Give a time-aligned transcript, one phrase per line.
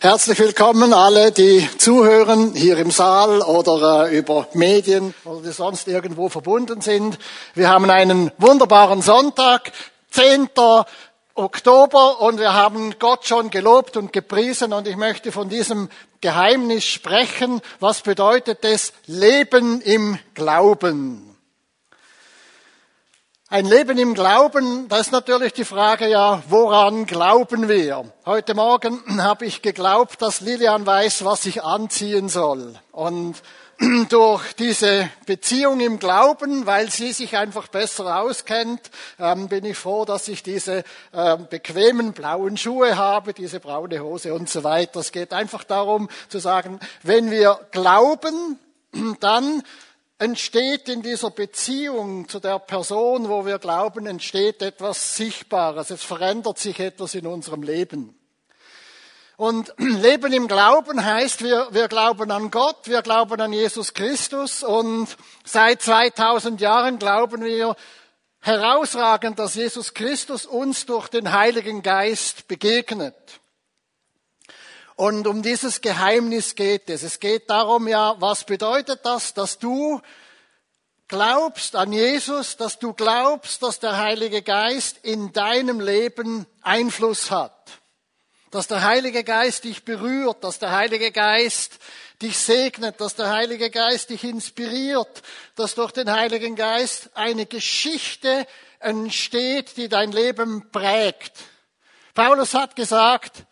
[0.00, 5.88] Herzlich willkommen alle, die zuhören hier im Saal oder äh, über Medien oder die sonst
[5.88, 7.18] irgendwo verbunden sind.
[7.54, 9.72] Wir haben einen wunderbaren Sonntag,
[10.12, 10.50] 10.
[11.34, 15.88] Oktober und wir haben Gott schon gelobt und gepriesen und ich möchte von diesem
[16.20, 17.60] Geheimnis sprechen.
[17.80, 18.92] Was bedeutet es?
[19.06, 21.27] Leben im Glauben.
[23.50, 28.04] Ein Leben im Glauben, da ist natürlich die Frage ja, woran glauben wir?
[28.26, 32.74] Heute Morgen habe ich geglaubt, dass Lilian weiß, was ich anziehen soll.
[32.92, 33.42] Und
[34.10, 40.04] durch diese Beziehung im Glauben, weil sie sich einfach besser auskennt, ähm, bin ich froh,
[40.04, 40.84] dass ich diese
[41.14, 45.00] ähm, bequemen blauen Schuhe habe, diese braune Hose und so weiter.
[45.00, 48.58] Es geht einfach darum zu sagen, wenn wir glauben,
[49.20, 49.62] dann
[50.18, 55.90] entsteht in dieser Beziehung zu der Person, wo wir glauben, entsteht etwas Sichtbares.
[55.90, 58.18] Es verändert sich etwas in unserem Leben.
[59.36, 64.64] Und Leben im Glauben heißt, wir, wir glauben an Gott, wir glauben an Jesus Christus
[64.64, 65.08] und
[65.44, 67.76] seit 2000 Jahren glauben wir
[68.40, 73.14] herausragend, dass Jesus Christus uns durch den Heiligen Geist begegnet.
[74.98, 77.04] Und um dieses Geheimnis geht es.
[77.04, 80.02] Es geht darum, ja, was bedeutet das, dass du
[81.06, 87.54] glaubst an Jesus, dass du glaubst, dass der Heilige Geist in deinem Leben Einfluss hat.
[88.50, 91.78] Dass der Heilige Geist dich berührt, dass der Heilige Geist
[92.20, 95.22] dich segnet, dass der Heilige Geist dich inspiriert,
[95.54, 98.48] dass durch den Heiligen Geist eine Geschichte
[98.80, 101.34] entsteht, die dein Leben prägt.
[102.14, 103.44] Paulus hat gesagt,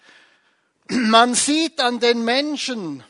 [0.88, 3.02] man sieht an den Menschen,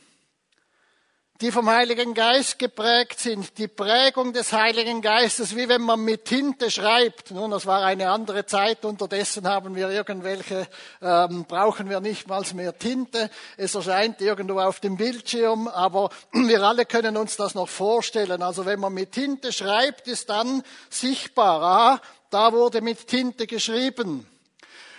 [1.42, 6.24] die vom Heiligen Geist geprägt sind, die Prägung des Heiligen Geistes, wie wenn man mit
[6.24, 7.30] Tinte schreibt.
[7.30, 10.66] Nun, das war eine andere Zeit, unterdessen haben wir irgendwelche,
[11.02, 13.28] ähm, brauchen wir nicht mal mehr Tinte.
[13.58, 18.42] Es erscheint irgendwo auf dem Bildschirm, aber wir alle können uns das noch vorstellen.
[18.42, 22.00] Also wenn man mit Tinte schreibt, ist dann sichtbar, ah,
[22.30, 24.26] da wurde mit Tinte geschrieben.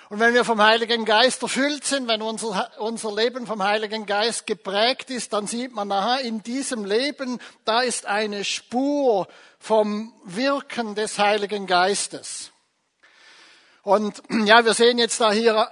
[0.09, 4.47] Und wenn wir vom Heiligen Geist erfüllt sind, wenn unser, unser Leben vom Heiligen Geist
[4.47, 9.27] geprägt ist, dann sieht man, aha, in diesem Leben, da ist eine Spur
[9.59, 12.51] vom Wirken des Heiligen Geistes.
[13.83, 15.69] Und ja, wir sehen jetzt da hier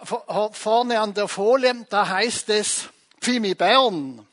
[0.52, 2.90] vorne an der Folie, da heißt es
[3.22, 4.28] Pfimi Bern.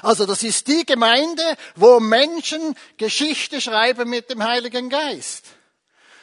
[0.00, 1.42] Also das ist die Gemeinde,
[1.76, 5.46] wo Menschen Geschichte schreiben mit dem Heiligen Geist.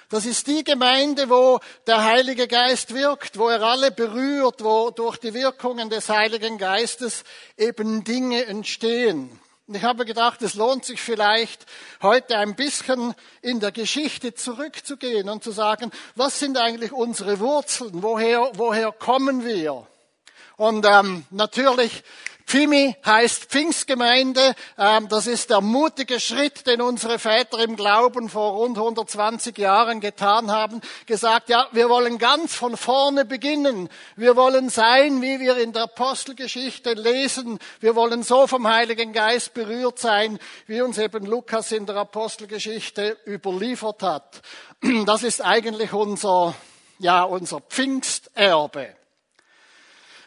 [0.09, 5.17] Das ist die Gemeinde, wo der Heilige Geist wirkt, wo er alle berührt, wo durch
[5.17, 7.23] die Wirkungen des Heiligen Geistes
[7.57, 9.39] eben Dinge entstehen.
[9.67, 11.67] Ich habe gedacht, es lohnt sich vielleicht
[12.01, 18.01] heute ein bisschen in der Geschichte zurückzugehen und zu sagen, was sind eigentlich unsere Wurzeln?
[18.01, 19.85] Woher, woher kommen wir?
[20.57, 22.03] Und ähm, natürlich
[22.49, 24.55] Pfimi heißt Pfingstgemeinde.
[24.75, 29.99] Ähm, das ist der mutige Schritt, den unsere Väter im Glauben vor rund 120 Jahren
[29.99, 30.81] getan haben.
[31.05, 33.87] Gesagt, ja, wir wollen ganz von vorne beginnen.
[34.15, 37.59] Wir wollen sein, wie wir in der Apostelgeschichte lesen.
[37.81, 43.15] Wir wollen so vom Heiligen Geist berührt sein, wie uns eben Lukas in der Apostelgeschichte
[43.27, 44.41] überliefert hat.
[45.05, 46.55] Das ist eigentlich unser,
[46.97, 48.95] ja, unser Pfingsterbe.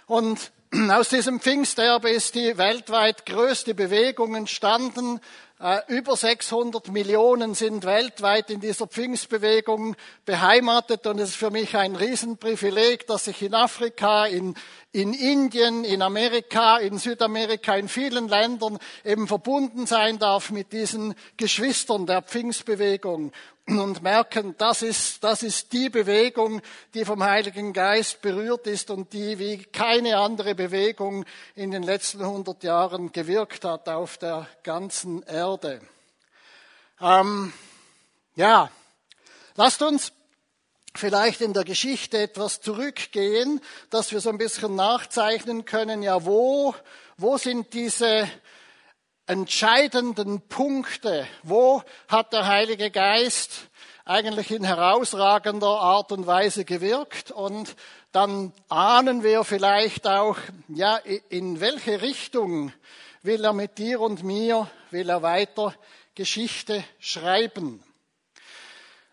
[0.07, 0.53] Und
[0.91, 5.21] aus diesem Pfingsterbe ist die weltweit größte Bewegung entstanden.
[5.61, 11.77] Äh, über 600 Millionen sind weltweit in dieser Pfingstbewegung beheimatet und es ist für mich
[11.77, 14.55] ein Riesenprivileg, dass ich in Afrika, in,
[14.93, 21.15] in Indien, in Amerika, in Südamerika, in vielen Ländern eben verbunden sein darf mit diesen
[21.37, 23.31] Geschwistern der Pfingstbewegung
[23.67, 26.61] und merken, das ist, das ist die Bewegung,
[26.95, 31.25] die vom Heiligen Geist berührt ist und die wie keine andere Bewegung
[31.55, 35.81] in den letzten 100 Jahren gewirkt hat auf der ganzen Erde.
[37.01, 37.53] Ähm,
[38.35, 38.71] ja,
[39.55, 40.13] lasst uns
[40.95, 46.75] vielleicht in der Geschichte etwas zurückgehen, dass wir so ein bisschen nachzeichnen können, ja, wo,
[47.17, 48.29] wo sind diese
[49.27, 53.69] entscheidenden Punkte, wo hat der Heilige Geist
[54.05, 57.77] eigentlich in herausragender Art und Weise gewirkt und
[58.11, 60.37] dann ahnen wir vielleicht auch,
[60.69, 60.97] ja,
[61.29, 62.73] in welche Richtung
[63.23, 65.75] will er mit dir und mir, will er weiter
[66.15, 67.83] Geschichte schreiben.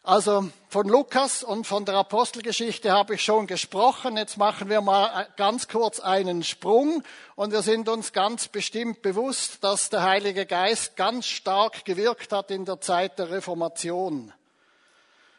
[0.04, 4.16] Also von Lukas und von der Apostelgeschichte habe ich schon gesprochen.
[4.16, 7.04] Jetzt machen wir mal ganz kurz einen Sprung
[7.36, 12.50] und wir sind uns ganz bestimmt bewusst, dass der Heilige Geist ganz stark gewirkt hat
[12.50, 14.31] in der Zeit der Reformation.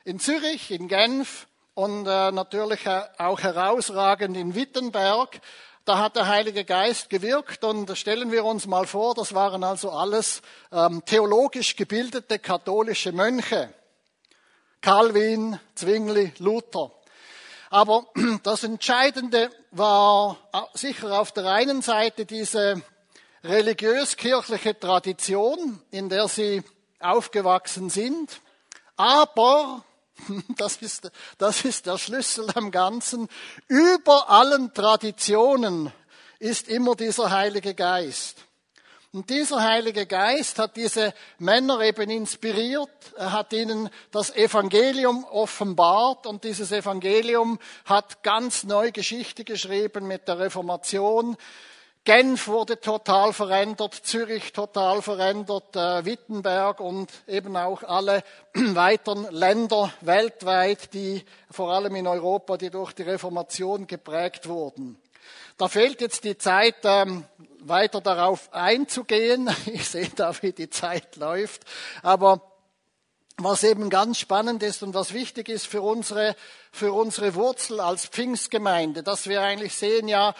[0.04, 2.80] In Zürich, in Genf und äh, natürlich
[3.16, 5.40] auch herausragend in Wittenberg.
[5.86, 9.90] Da hat der Heilige Geist gewirkt und stellen wir uns mal vor, das waren also
[9.90, 13.72] alles ähm, theologisch gebildete katholische Mönche.
[14.80, 16.90] Calvin, Zwingli, Luther.
[17.70, 18.06] Aber
[18.42, 22.82] das Entscheidende war äh, sicher auf der einen Seite diese
[23.44, 26.62] religiös-kirchliche Tradition, in der sie
[26.98, 28.40] aufgewachsen sind.
[28.96, 29.84] Aber,
[30.56, 33.28] das ist, das ist der Schlüssel am Ganzen,
[33.68, 35.92] über allen Traditionen
[36.38, 38.38] ist immer dieser Heilige Geist.
[39.12, 46.28] Und dieser Heilige Geist hat diese Männer eben inspiriert, er hat ihnen das Evangelium offenbart
[46.28, 51.36] und dieses Evangelium hat ganz neu Geschichte geschrieben mit der Reformation.
[52.04, 58.22] Genf wurde total verändert, Zürich total verändert, äh, Wittenberg und eben auch alle
[58.54, 65.00] weiteren Länder weltweit, die vor allem in Europa, die durch die Reformation geprägt wurden.
[65.60, 67.24] Da fehlt jetzt die Zeit, ähm,
[67.58, 69.54] weiter darauf einzugehen.
[69.66, 71.64] Ich sehe da, wie die Zeit läuft.
[72.02, 72.40] Aber
[73.36, 76.34] was eben ganz spannend ist und was wichtig ist für unsere,
[76.72, 80.34] für unsere Wurzel als Pfingstgemeinde, dass wir eigentlich sehen, ja,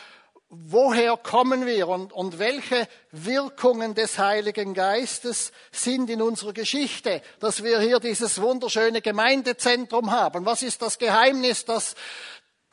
[0.49, 7.63] woher kommen wir und, und welche Wirkungen des Heiligen Geistes sind in unserer Geschichte, dass
[7.63, 10.47] wir hier dieses wunderschöne Gemeindezentrum haben.
[10.47, 11.95] Was ist das Geheimnis, das,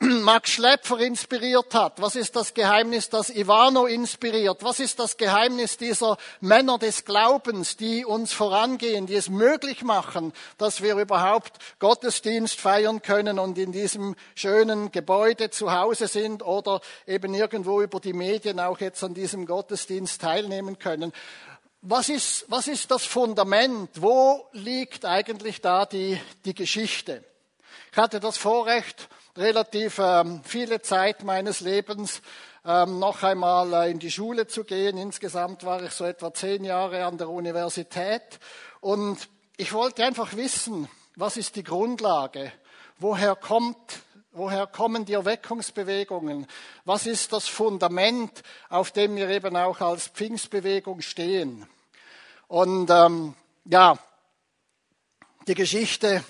[0.00, 2.00] Max Schlepfer inspiriert hat?
[2.00, 4.62] Was ist das Geheimnis, das Ivano inspiriert?
[4.62, 10.32] Was ist das Geheimnis dieser Männer des Glaubens, die uns vorangehen, die es möglich machen,
[10.56, 16.80] dass wir überhaupt Gottesdienst feiern können und in diesem schönen Gebäude zu Hause sind oder
[17.04, 21.12] eben irgendwo über die Medien auch jetzt an diesem Gottesdienst teilnehmen können?
[21.82, 23.90] Was ist, was ist das Fundament?
[23.96, 27.24] Wo liegt eigentlich da die, die Geschichte?
[27.90, 32.20] Ich hatte das Vorrecht, relativ ähm, viele Zeit meines Lebens
[32.64, 34.98] ähm, noch einmal äh, in die Schule zu gehen.
[34.98, 38.40] Insgesamt war ich so etwa zehn Jahre an der Universität
[38.80, 42.52] und ich wollte einfach wissen, was ist die Grundlage?
[42.98, 43.76] Woher kommt
[44.32, 46.46] Woher kommen die Erweckungsbewegungen?
[46.84, 51.66] Was ist das Fundament, auf dem wir eben auch als Pfingstbewegung stehen?
[52.46, 53.98] Und ähm, ja,
[55.48, 56.22] die Geschichte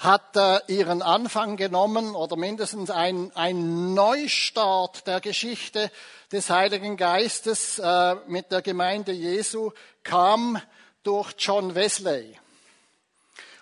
[0.00, 5.90] hat äh, ihren Anfang genommen oder mindestens ein, ein Neustart der Geschichte
[6.32, 10.60] des Heiligen Geistes äh, mit der Gemeinde Jesu kam
[11.02, 12.38] durch John Wesley.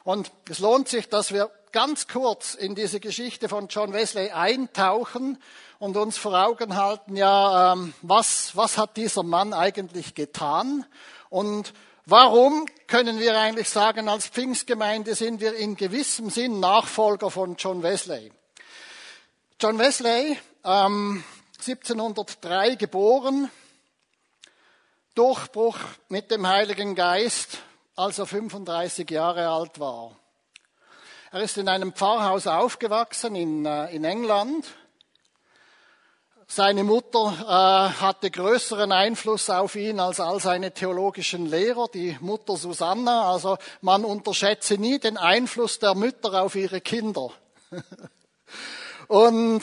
[0.05, 5.43] Und es lohnt sich, dass wir ganz kurz in diese Geschichte von John Wesley eintauchen
[5.81, 10.87] und uns vor Augen halten, ja, ähm, was, was hat dieser Mann eigentlich getan
[11.31, 11.75] und
[12.11, 17.83] Warum können wir eigentlich sagen, als Pfingstgemeinde sind wir in gewissem Sinn Nachfolger von John
[17.83, 18.33] Wesley?
[19.61, 21.23] John Wesley, ähm,
[21.59, 23.51] 1703 geboren,
[25.15, 25.77] Durchbruch
[26.09, 27.59] mit dem Heiligen Geist,
[27.95, 30.17] als er 35 Jahre alt war.
[31.31, 34.65] Er ist in einem Pfarrhaus aufgewachsen in, äh, in England
[36.50, 42.56] seine Mutter äh, hatte größeren Einfluss auf ihn als all seine theologischen Lehrer, die Mutter
[42.56, 43.31] Susanna.
[43.31, 47.31] Also man unterschätze nie den Einfluss der Mütter auf ihre Kinder.
[49.09, 49.61] Und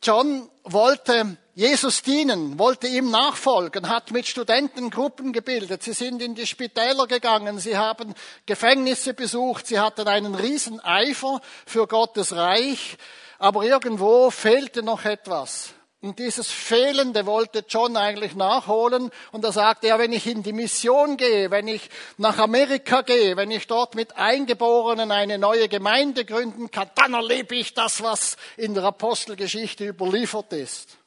[0.00, 5.82] John wollte Jesus dienen, wollte ihm nachfolgen, hat mit Studenten Gruppen gebildet.
[5.82, 8.14] Sie sind in die Spitäler gegangen, sie haben
[8.46, 12.96] Gefängnisse besucht, sie hatten einen riesen Eifer für Gottes Reich
[13.38, 15.74] aber irgendwo fehlte noch etwas.
[16.00, 19.10] Und dieses Fehlende wollte John eigentlich nachholen.
[19.32, 23.36] Und er sagte, ja, wenn ich in die Mission gehe, wenn ich nach Amerika gehe,
[23.36, 28.36] wenn ich dort mit Eingeborenen eine neue Gemeinde gründen kann, dann erlebe ich das, was
[28.56, 30.98] in der Apostelgeschichte überliefert ist.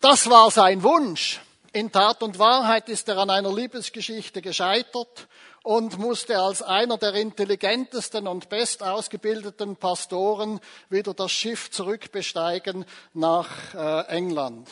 [0.00, 1.40] Das war sein Wunsch.
[1.72, 5.28] In Tat und Wahrheit ist er an einer Liebesgeschichte gescheitert
[5.68, 14.06] und musste als einer der intelligentesten und bestausgebildeten Pastoren wieder das Schiff zurückbesteigen nach äh,
[14.06, 14.66] England.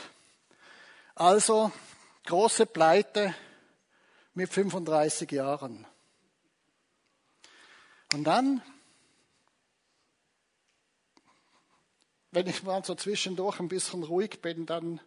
[1.14, 1.70] Also
[2.24, 3.34] große Pleite
[4.32, 5.86] mit 35 Jahren.
[8.14, 8.62] Und dann,
[12.30, 15.02] wenn ich mal so zwischendurch ein bisschen ruhig bin, dann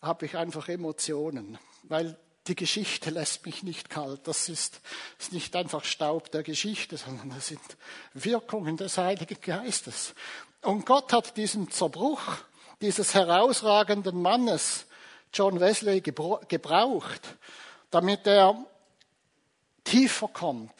[0.00, 4.20] habe ich einfach Emotionen, weil die Geschichte lässt mich nicht kalt.
[4.28, 4.80] Das ist,
[5.18, 7.60] ist nicht einfach Staub der Geschichte, sondern das sind
[8.12, 10.14] Wirkungen des Heiligen Geistes.
[10.62, 12.22] Und Gott hat diesen Zerbruch
[12.80, 14.86] dieses herausragenden Mannes,
[15.32, 17.22] John Wesley, gebraucht,
[17.90, 18.64] damit er
[19.84, 20.72] tiefer kommt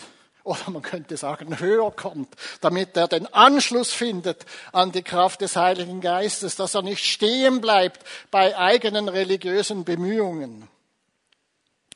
[0.44, 5.56] oder man könnte sagen höher kommt, damit er den Anschluss findet an die Kraft des
[5.56, 10.68] Heiligen Geistes, dass er nicht stehen bleibt bei eigenen religiösen Bemühungen.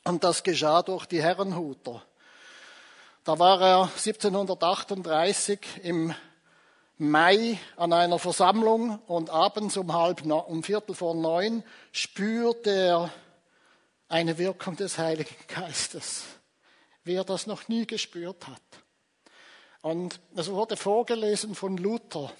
[0.08, 2.02] Und das geschah durch die Herrenhuter.
[3.24, 6.14] Da war er 1738 im
[6.96, 11.62] Mai an einer Versammlung und abends um halb, um Viertel vor neun
[11.92, 13.12] spürte er
[14.08, 16.24] eine Wirkung des Heiligen Geistes
[17.08, 18.62] wie er das noch nie gespürt hat.
[19.80, 22.30] Und es wurde vorgelesen von Luther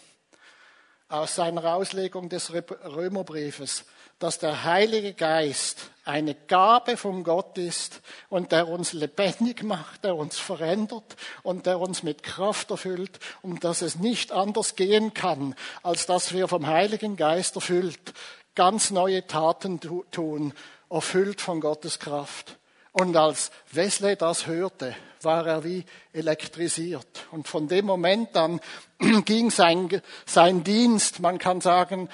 [1.08, 3.87] aus seiner Auslegung des Römerbriefes,
[4.18, 10.16] dass der Heilige Geist eine Gabe von Gott ist und der uns lebendig macht, der
[10.16, 15.54] uns verändert und der uns mit Kraft erfüllt und dass es nicht anders gehen kann,
[15.82, 18.14] als dass wir vom Heiligen Geist erfüllt
[18.54, 20.52] ganz neue Taten tun,
[20.90, 22.56] erfüllt von Gottes Kraft.
[22.90, 27.26] Und als Wesley das hörte, war er wie elektrisiert.
[27.30, 28.60] Und von dem Moment an
[29.25, 32.08] ging sein, sein Dienst, man kann sagen,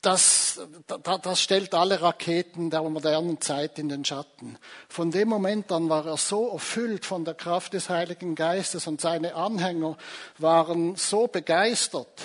[0.00, 0.60] das,
[1.22, 4.58] das stellt alle Raketen der modernen Zeit in den Schatten.
[4.88, 9.00] Von dem Moment an war er so erfüllt von der Kraft des Heiligen Geistes und
[9.00, 9.98] seine Anhänger
[10.38, 12.22] waren so begeistert,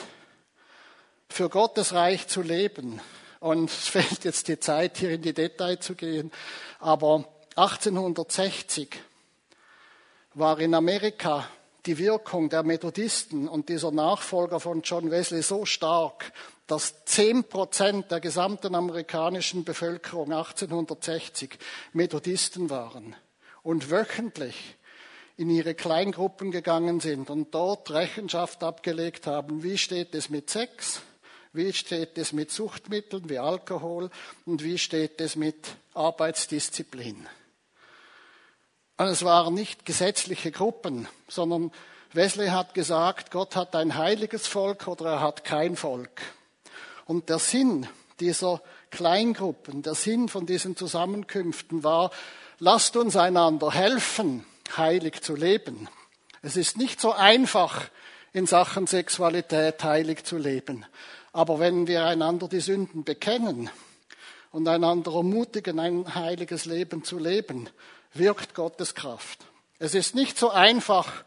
[1.28, 3.02] für Gottes Reich zu leben,
[3.42, 6.32] und es fehlt jetzt die Zeit, hier in die Details zu gehen.
[6.80, 8.90] Aber 1860
[10.34, 11.48] war in Amerika
[11.86, 16.32] die Wirkung der Methodisten und dieser Nachfolger von John Wesley so stark,
[16.68, 21.58] dass zehn Prozent der gesamten amerikanischen Bevölkerung 1860
[21.94, 23.16] Methodisten waren
[23.62, 24.76] und wöchentlich
[25.38, 31.02] in ihre Kleingruppen gegangen sind und dort Rechenschaft abgelegt haben, wie steht es mit Sex,
[31.52, 34.10] wie steht es mit Suchtmitteln wie Alkohol
[34.46, 37.28] und wie steht es mit Arbeitsdisziplin?
[38.98, 41.72] Und es waren nicht gesetzliche Gruppen, sondern
[42.14, 46.22] Wesley hat gesagt, Gott hat ein heiliges Volk oder er hat kein Volk.
[47.06, 47.88] Und der Sinn
[48.20, 52.12] dieser Kleingruppen, der Sinn von diesen Zusammenkünften war,
[52.60, 54.46] lasst uns einander helfen,
[54.76, 55.88] heilig zu leben.
[56.42, 57.90] Es ist nicht so einfach,
[58.34, 60.86] in Sachen Sexualität heilig zu leben.
[61.32, 63.70] Aber wenn wir einander die Sünden bekennen
[64.52, 67.70] und einander ermutigen, ein heiliges Leben zu leben,
[68.14, 69.40] wirkt Gottes Kraft.
[69.80, 71.24] Es ist nicht so einfach,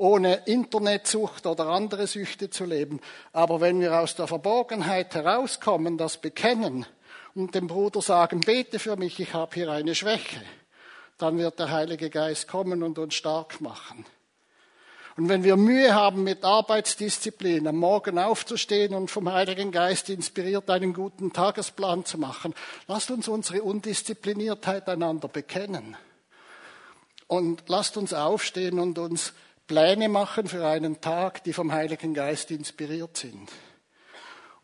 [0.00, 3.00] ohne Internetsucht oder andere Süchte zu leben.
[3.34, 6.86] Aber wenn wir aus der Verborgenheit herauskommen, das bekennen
[7.34, 10.40] und dem Bruder sagen, bete für mich, ich habe hier eine Schwäche,
[11.18, 14.06] dann wird der Heilige Geist kommen und uns stark machen.
[15.18, 20.70] Und wenn wir Mühe haben mit Arbeitsdisziplin, am Morgen aufzustehen und vom Heiligen Geist inspiriert
[20.70, 22.54] einen guten Tagesplan zu machen,
[22.86, 25.94] lasst uns unsere Undiszipliniertheit einander bekennen.
[27.26, 29.34] Und lasst uns aufstehen und uns
[29.70, 33.48] Pläne machen für einen Tag, die vom Heiligen Geist inspiriert sind.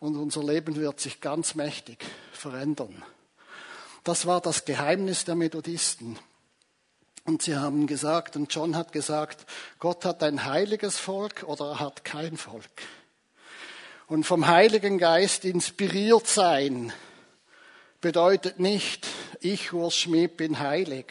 [0.00, 3.04] Und unser Leben wird sich ganz mächtig verändern.
[4.02, 6.18] Das war das Geheimnis der Methodisten.
[7.24, 9.46] Und sie haben gesagt, und John hat gesagt,
[9.78, 12.64] Gott hat ein heiliges Volk oder er hat kein Volk.
[14.08, 16.92] Und vom Heiligen Geist inspiriert sein
[18.00, 19.06] bedeutet nicht,
[19.38, 21.06] ich, Urs Schmid, bin heilig.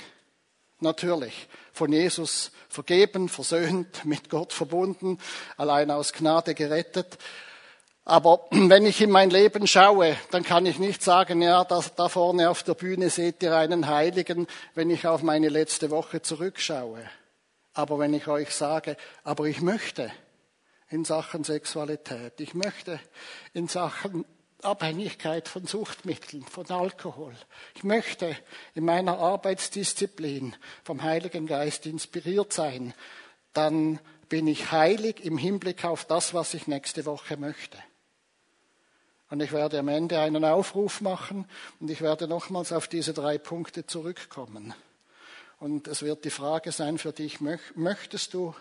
[0.81, 5.19] Natürlich, von Jesus vergeben, versöhnt, mit Gott verbunden,
[5.57, 7.17] allein aus Gnade gerettet.
[8.05, 12.07] Aber wenn ich in mein Leben schaue, dann kann ich nicht sagen, ja, da, da
[12.07, 17.01] vorne auf der Bühne seht ihr einen Heiligen, wenn ich auf meine letzte Woche zurückschaue.
[17.73, 20.11] Aber wenn ich euch sage, aber ich möchte
[20.89, 23.01] in Sachen Sexualität, ich möchte
[23.53, 24.23] in Sachen
[24.65, 27.35] Abhängigkeit von Suchtmitteln, von Alkohol.
[27.75, 28.35] Ich möchte
[28.73, 32.93] in meiner Arbeitsdisziplin vom Heiligen Geist inspiriert sein,
[33.53, 37.77] dann bin ich heilig im Hinblick auf das, was ich nächste Woche möchte.
[39.29, 41.47] Und ich werde am Ende einen Aufruf machen
[41.79, 44.73] und ich werde nochmals auf diese drei Punkte zurückkommen.
[45.59, 48.53] Und es wird die Frage sein für dich, möchtest du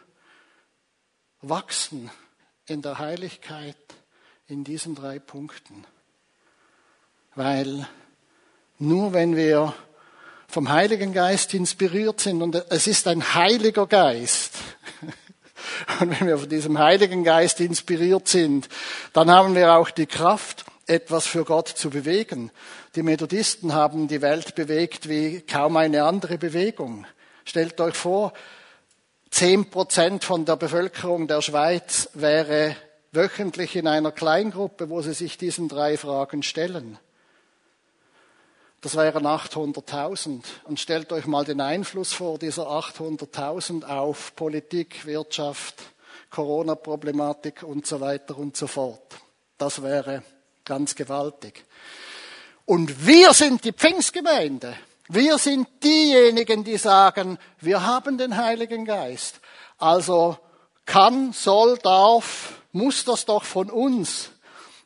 [1.41, 2.11] wachsen
[2.67, 3.77] in der Heiligkeit
[4.47, 5.85] in diesen drei Punkten?
[7.35, 7.87] Weil
[8.79, 9.75] nur wenn wir
[10.49, 14.53] vom Heiligen Geist inspiriert sind und es ist ein heiliger Geist,
[16.01, 18.69] Und wenn wir von diesem Heiligen Geist inspiriert sind,
[19.13, 22.51] dann haben wir auch die Kraft, etwas für Gott zu bewegen.
[22.95, 27.07] Die Methodisten haben die Welt bewegt wie kaum eine andere Bewegung.
[27.45, 28.33] Stellt euch vor,
[29.31, 32.77] zehn Prozent von der Bevölkerung der Schweiz wäre
[33.13, 36.99] wöchentlich in einer Kleingruppe, wo sie sich diesen drei Fragen stellen.
[38.85, 40.43] Das wären 800.000.
[40.65, 45.77] Und stellt euch mal den Einfluss vor dieser 800.000 auf Politik, Wirtschaft,
[46.29, 49.01] Corona-Problematik und so weiter und so fort.
[49.57, 50.23] Das wäre
[50.67, 51.65] ganz gewaltig.
[52.67, 54.77] Und wir sind die Pfingstgemeinde.
[55.09, 59.41] Wir sind diejenigen, die sagen, wir haben den Heiligen Geist.
[59.79, 60.37] Also
[60.85, 64.29] kann, soll, darf, muss das doch von uns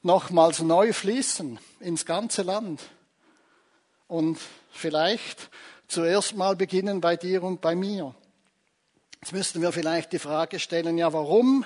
[0.02, 2.80] nochmals neu fließen ins ganze Land.
[4.08, 4.38] Und
[4.72, 5.50] vielleicht
[5.86, 8.14] zuerst mal beginnen bei dir und bei mir.
[9.20, 11.64] Jetzt müssten wir vielleicht die Frage stellen, ja, warum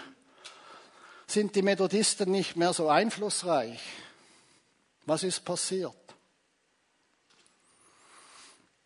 [1.26, 3.80] sind die Methodisten nicht mehr so einflussreich?
[5.06, 5.96] Was ist passiert?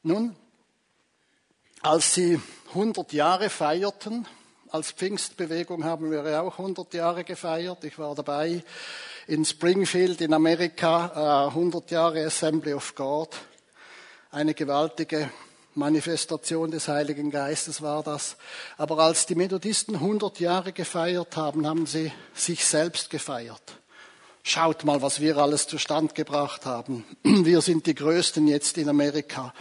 [0.03, 0.37] Nun,
[1.83, 4.27] als sie 100 Jahre feierten,
[4.71, 7.85] als Pfingstbewegung haben wir ja auch 100 Jahre gefeiert.
[7.85, 8.63] Ich war dabei
[9.27, 13.37] in Springfield in Amerika, 100 Jahre Assembly of God.
[14.31, 15.31] Eine gewaltige
[15.75, 18.37] Manifestation des Heiligen Geistes war das.
[18.77, 23.63] Aber als die Methodisten 100 Jahre gefeiert haben, haben sie sich selbst gefeiert.
[24.49, 27.05] Schaut mal, was wir alles zustand gebracht haben.
[27.25, 29.53] Wir sind die Größten jetzt in Amerika.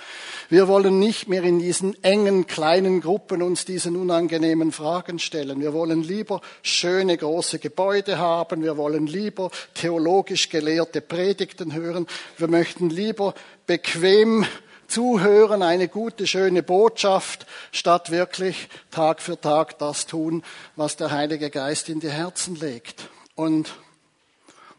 [0.47, 5.59] Wir wollen nicht mehr in diesen engen kleinen Gruppen uns diesen unangenehmen Fragen stellen.
[5.59, 8.61] Wir wollen lieber schöne große Gebäude haben.
[8.61, 12.05] Wir wollen lieber theologisch gelehrte Predigten hören.
[12.37, 13.33] Wir möchten lieber
[13.65, 14.45] bequem
[14.87, 20.43] zuhören, eine gute, schöne Botschaft, statt wirklich Tag für Tag das tun,
[20.75, 23.09] was der Heilige Geist in die Herzen legt.
[23.33, 23.73] Und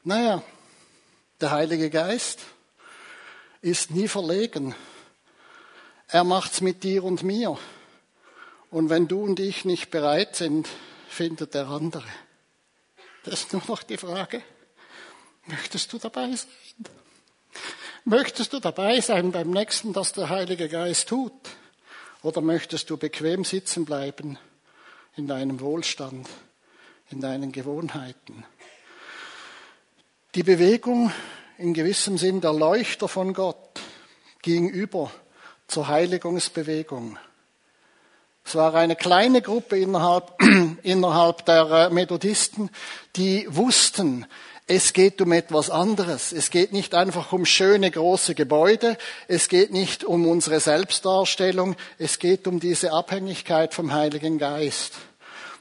[0.06, 0.40] naja,
[1.40, 2.40] der Heilige Geist
[3.60, 4.75] ist nie verlegen.
[6.06, 7.58] Er macht's mit dir und mir.
[8.70, 10.68] Und wenn du und ich nicht bereit sind,
[11.08, 12.06] findet der andere.
[13.25, 14.42] Das ist nur noch die Frage,
[15.46, 16.86] möchtest du dabei sein?
[18.04, 21.32] Möchtest du dabei sein beim nächsten, das der Heilige Geist tut?
[22.22, 24.38] Oder möchtest du bequem sitzen bleiben
[25.16, 26.28] in deinem Wohlstand,
[27.10, 28.44] in deinen Gewohnheiten?
[30.35, 31.12] Die Bewegung
[31.59, 33.80] in gewissem Sinn der Leuchter von Gott
[34.42, 35.11] ging über
[35.66, 37.18] zur Heiligungsbewegung.
[38.44, 40.35] Es war eine kleine Gruppe innerhalb,
[40.83, 42.70] innerhalb der äh, Methodisten,
[43.16, 44.27] die wussten,
[44.68, 46.33] es geht um etwas anderes.
[46.33, 48.98] Es geht nicht einfach um schöne große Gebäude.
[49.29, 51.77] Es geht nicht um unsere Selbstdarstellung.
[51.98, 54.94] Es geht um diese Abhängigkeit vom Heiligen Geist.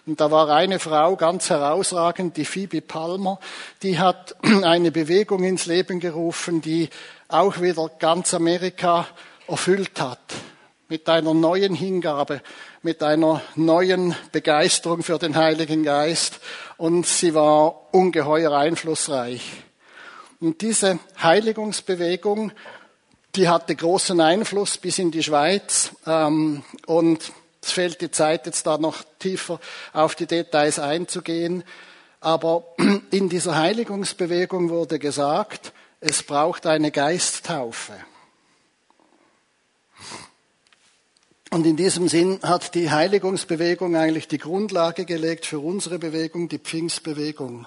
[0.05, 3.39] Und da war eine Frau ganz herausragend, die Phoebe Palmer,
[3.81, 6.89] die hat eine Bewegung ins Leben gerufen, die
[7.27, 9.07] auch wieder ganz Amerika
[9.47, 10.19] erfüllt hat.
[10.87, 12.41] Mit einer neuen Hingabe,
[12.83, 16.39] mit einer neuen Begeisterung für den Heiligen Geist.
[16.77, 19.41] Und sie war ungeheuer einflussreich.
[20.39, 22.51] Und diese Heiligungsbewegung,
[23.35, 25.89] die hatte großen Einfluss bis in die Schweiz.
[26.05, 27.31] Ähm, und
[27.65, 29.59] es fehlt die Zeit, jetzt da noch tiefer
[29.91, 31.63] auf die Details einzugehen.
[32.21, 32.63] Aber
[33.11, 37.93] in dieser Heiligungsbewegung wurde gesagt, es braucht eine Geisttaufe.
[41.49, 46.59] Und in diesem Sinn hat die Heiligungsbewegung eigentlich die Grundlage gelegt für unsere Bewegung, die
[46.59, 47.65] Pfingstbewegung.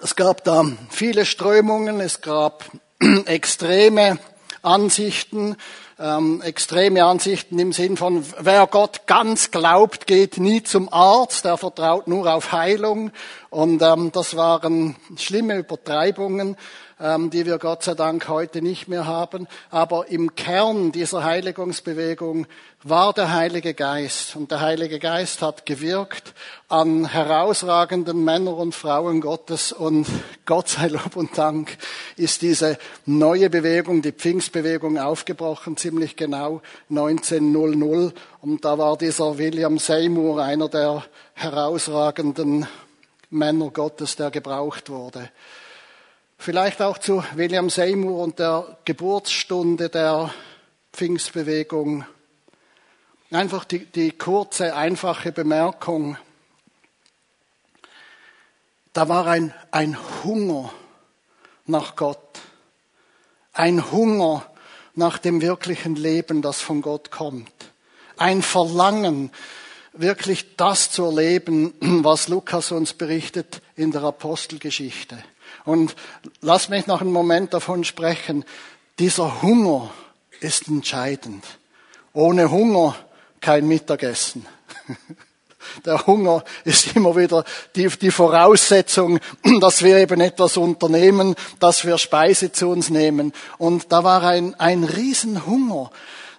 [0.00, 2.70] Es gab da viele Strömungen, es gab
[3.26, 4.20] extreme
[4.62, 5.56] Ansichten,
[5.98, 11.58] ähm, extreme Ansichten im Sinn von, wer Gott ganz glaubt, geht nie zum Arzt, er
[11.58, 13.10] vertraut nur auf Heilung.
[13.50, 16.56] Und ähm, das waren schlimme Übertreibungen
[17.02, 19.48] die wir Gott sei Dank heute nicht mehr haben.
[19.70, 22.46] Aber im Kern dieser Heiligungsbewegung
[22.84, 24.36] war der Heilige Geist.
[24.36, 26.32] Und der Heilige Geist hat gewirkt
[26.68, 29.72] an herausragenden Männern und Frauen Gottes.
[29.72, 30.06] Und
[30.46, 31.76] Gott sei Lob und Dank
[32.16, 38.14] ist diese neue Bewegung, die Pfingstbewegung, aufgebrochen, ziemlich genau 1900.
[38.40, 42.68] Und da war dieser William Seymour einer der herausragenden
[43.30, 45.30] Männer Gottes, der gebraucht wurde.
[46.44, 50.34] Vielleicht auch zu William Seymour und der Geburtsstunde der
[50.92, 52.04] Pfingstbewegung.
[53.30, 56.16] Einfach die, die kurze, einfache Bemerkung.
[58.92, 60.72] Da war ein, ein Hunger
[61.66, 62.40] nach Gott.
[63.52, 64.44] Ein Hunger
[64.96, 67.52] nach dem wirklichen Leben, das von Gott kommt.
[68.16, 69.30] Ein Verlangen,
[69.92, 75.22] wirklich das zu erleben, was Lukas uns berichtet in der Apostelgeschichte.
[75.64, 75.94] Und
[76.40, 78.44] lass mich noch einen Moment davon sprechen.
[78.98, 79.90] Dieser Hunger
[80.40, 81.44] ist entscheidend.
[82.12, 82.96] Ohne Hunger
[83.40, 84.46] kein Mittagessen.
[85.84, 87.44] Der Hunger ist immer wieder
[87.76, 89.20] die, die Voraussetzung,
[89.60, 93.32] dass wir eben etwas unternehmen, dass wir Speise zu uns nehmen.
[93.58, 95.90] Und da war ein, ein Riesenhunger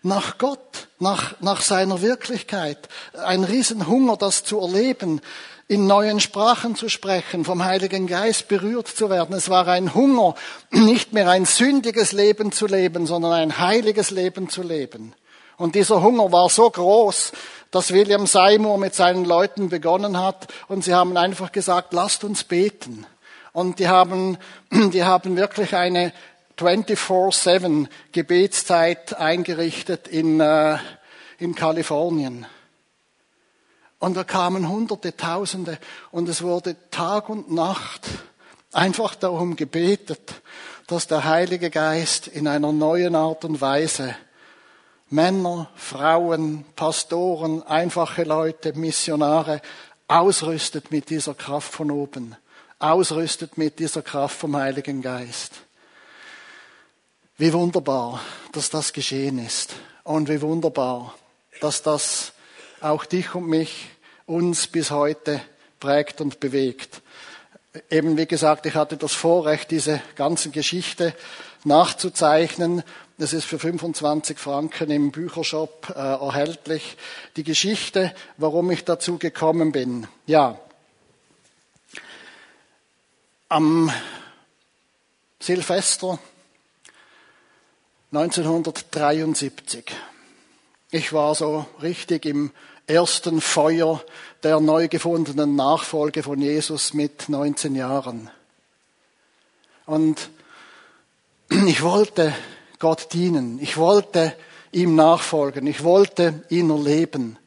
[0.04, 2.78] nach Gott, nach, nach seiner Wirklichkeit,
[3.26, 5.22] ein Riesenhunger, das zu erleben,
[5.68, 9.36] in neuen Sprachen zu sprechen, vom Heiligen Geist berührt zu werden.
[9.36, 10.36] Es war ein Hunger,
[10.72, 15.14] nicht mehr ein sündiges Leben zu leben, sondern ein heiliges Leben zu leben.
[15.58, 17.32] Und dieser Hunger war so groß,
[17.72, 22.44] dass William Seymour mit seinen Leuten begonnen hat und sie haben einfach gesagt, lasst uns
[22.44, 23.06] beten.
[23.52, 24.38] Und die haben,
[24.72, 26.12] die haben wirklich eine
[26.58, 30.78] 24-7 Gebetszeit eingerichtet in, äh,
[31.40, 32.46] in Kalifornien.
[34.04, 35.80] Und da kamen Hunderte, Tausende
[36.12, 38.02] und es wurde Tag und Nacht
[38.74, 40.42] einfach darum gebetet,
[40.88, 44.14] dass der Heilige Geist in einer neuen Art und Weise
[45.10, 49.62] Männer, Frauen, Pastoren, einfache Leute, Missionare
[50.10, 52.36] ausrüstet mit dieser Kraft von oben,
[52.80, 55.54] ausrüstet mit dieser Kraft vom Heiligen Geist.
[57.38, 58.20] Wie wunderbar,
[58.52, 61.16] dass das geschehen ist und wie wunderbar,
[61.62, 62.34] dass das
[62.82, 63.93] auch dich und mich
[64.26, 65.42] uns bis heute
[65.80, 67.02] prägt und bewegt.
[67.90, 71.14] Eben wie gesagt, ich hatte das Vorrecht, diese ganze Geschichte
[71.64, 72.84] nachzuzeichnen.
[73.18, 76.98] Das ist für 25 Franken im Büchershop äh, erhältlich.
[77.36, 80.08] Die Geschichte, warum ich dazu gekommen bin.
[80.26, 80.60] Ja,
[83.50, 83.92] am
[85.40, 86.18] Silvester
[88.12, 89.86] 1973.
[90.90, 92.52] Ich war so richtig im
[92.88, 94.04] ersten Feuer
[94.44, 98.30] der neu gefundenen Nachfolge von Jesus mit 19 Jahren.
[99.86, 100.30] Und
[101.50, 102.34] ich wollte
[102.80, 103.60] Gott dienen.
[103.62, 104.36] Ich wollte
[104.72, 105.68] ihm nachfolgen.
[105.68, 107.38] Ich wollte ihn erleben.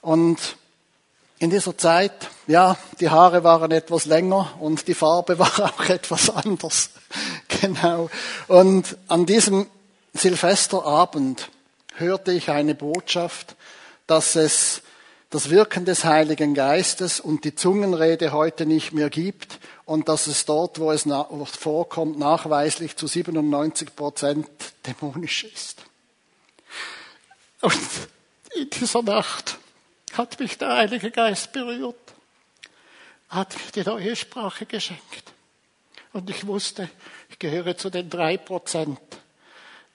[0.00, 0.56] Und
[1.38, 6.30] in dieser Zeit, ja, die Haare waren etwas länger und die Farbe war auch etwas
[6.30, 6.90] anders.
[7.48, 8.08] genau.
[8.48, 9.66] Und an diesem
[10.14, 11.48] Silvesterabend
[11.96, 13.56] hörte ich eine Botschaft
[14.12, 14.82] dass es
[15.30, 20.44] das Wirken des Heiligen Geistes und die Zungenrede heute nicht mehr gibt und dass es
[20.44, 21.06] dort, wo es
[21.56, 24.50] vorkommt, nachweislich zu 97 Prozent
[24.86, 25.86] dämonisch ist.
[27.62, 27.80] Und
[28.54, 29.56] in dieser Nacht
[30.12, 31.96] hat mich der Heilige Geist berührt,
[33.30, 35.32] hat mir die neue Sprache geschenkt.
[36.12, 36.90] Und ich wusste,
[37.30, 39.00] ich gehöre zu den drei Prozent,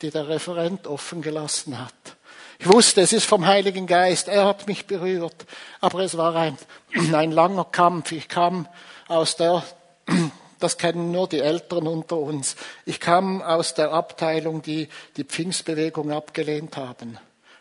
[0.01, 2.16] die der Referent offen gelassen hat.
[2.59, 4.27] Ich wusste, es ist vom Heiligen Geist.
[4.27, 5.45] Er hat mich berührt.
[5.79, 6.57] Aber es war ein,
[7.13, 8.11] ein langer Kampf.
[8.11, 8.67] Ich kam
[9.07, 9.63] aus der,
[10.59, 12.55] das kennen nur die Älteren unter uns.
[12.85, 17.19] Ich kam aus der Abteilung, die die Pfingstbewegung abgelehnt haben.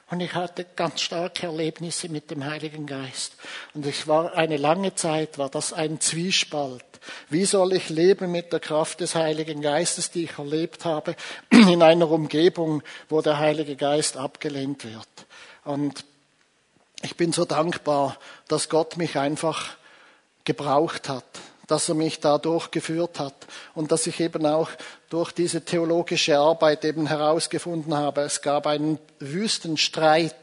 [0.09, 3.35] Und ich hatte ganz starke Erlebnisse mit dem Heiligen Geist.
[3.75, 6.85] Und ich war eine lange Zeit, war das ein Zwiespalt.
[7.29, 11.17] Wie soll ich leben mit der Kraft des Heiligen Geistes, die ich erlebt habe,
[11.51, 15.09] in einer Umgebung, wo der Heilige Geist abgelehnt wird?
[15.65, 16.05] Und
[17.03, 18.17] ich bin so dankbar,
[18.49, 19.77] dass Gott mich einfach
[20.45, 21.25] gebraucht hat,
[21.67, 23.35] dass er mich da durchgeführt hat
[23.75, 24.71] und dass ich eben auch
[25.11, 30.35] durch diese theologische Arbeit eben herausgefunden habe, es gab einen Wüstenstreit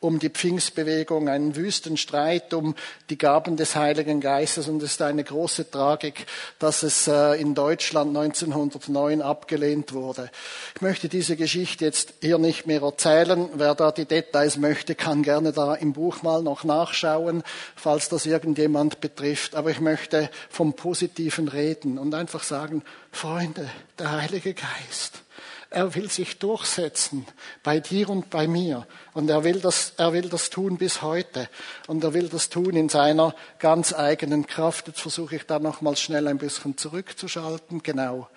[0.00, 2.76] um die Pfingstbewegung, einen wüsten Streit um
[3.10, 4.68] die Gaben des Heiligen Geistes.
[4.68, 6.26] Und es ist eine große Tragik,
[6.60, 10.30] dass es äh, in Deutschland 1909 abgelehnt wurde.
[10.76, 13.48] Ich möchte diese Geschichte jetzt hier nicht mehr erzählen.
[13.54, 17.42] Wer da die Details möchte, kann gerne da im Buch mal noch nachschauen,
[17.74, 19.56] falls das irgendjemand betrifft.
[19.56, 25.22] Aber ich möchte vom Positiven reden und einfach sagen, Freunde, der Heilige Geist
[25.70, 27.26] er will sich durchsetzen
[27.62, 28.86] bei dir und bei mir.
[29.12, 31.48] Und er will das, er will das tun bis heute.
[31.86, 34.88] Und er will das tun in seiner ganz eigenen Kraft.
[34.88, 37.82] Jetzt versuche ich da nochmals schnell ein bisschen zurückzuschalten.
[37.82, 38.28] Genau.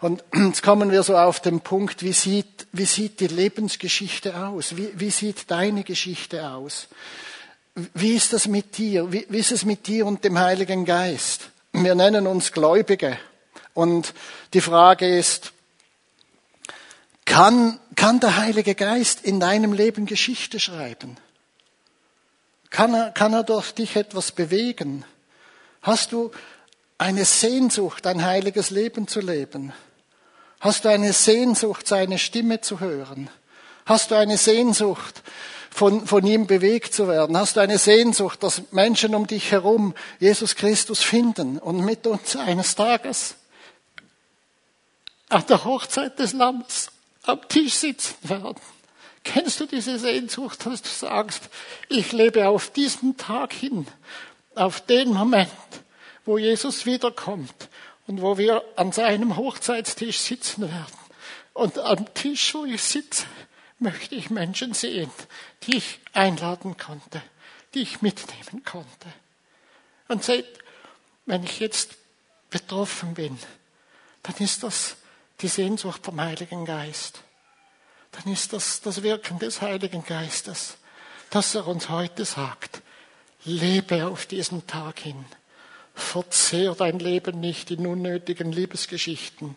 [0.00, 4.76] Und jetzt kommen wir so auf den Punkt, wie sieht, wie sieht die Lebensgeschichte aus?
[4.76, 6.88] Wie, wie sieht deine Geschichte aus?
[7.94, 9.12] Wie ist das mit dir?
[9.12, 11.50] Wie, wie ist es mit dir und dem Heiligen Geist?
[11.72, 13.18] Wir nennen uns Gläubige.
[13.74, 14.14] Und
[14.54, 15.52] die Frage ist,
[17.28, 21.16] kann, kann der Heilige Geist in deinem Leben Geschichte schreiben?
[22.70, 25.04] Kann er, kann er durch dich etwas bewegen?
[25.82, 26.32] Hast du
[26.96, 29.72] eine Sehnsucht, ein heiliges Leben zu leben?
[30.60, 33.30] Hast du eine Sehnsucht, seine Stimme zu hören?
[33.86, 35.22] Hast du eine Sehnsucht,
[35.70, 37.36] von, von ihm bewegt zu werden?
[37.36, 42.36] Hast du eine Sehnsucht, dass Menschen um dich herum Jesus Christus finden und mit uns
[42.36, 43.36] eines Tages
[45.28, 46.90] an der Hochzeit des Lammes
[47.28, 48.56] am Tisch sitzen werden,
[49.24, 51.50] Kennst du diese Sehnsucht, dass du sagst,
[51.90, 53.86] ich lebe auf diesen Tag hin,
[54.54, 55.50] auf den Moment,
[56.24, 57.68] wo Jesus wiederkommt
[58.06, 60.98] und wo wir an seinem Hochzeitstisch sitzen werden.
[61.52, 63.26] Und am Tisch, wo ich sitze,
[63.78, 65.10] möchte ich Menschen sehen,
[65.64, 67.22] die ich einladen konnte,
[67.74, 69.12] die ich mitnehmen konnte.
[70.08, 70.46] Und seht,
[71.26, 71.96] wenn ich jetzt
[72.48, 73.38] betroffen bin,
[74.22, 74.96] dann ist das
[75.40, 77.22] die Sehnsucht vom Heiligen Geist.
[78.12, 80.78] Dann ist das das Wirken des Heiligen Geistes,
[81.30, 82.82] dass er uns heute sagt,
[83.44, 85.24] lebe auf diesen Tag hin.
[85.94, 89.56] Verzehr dein Leben nicht in unnötigen Liebesgeschichten,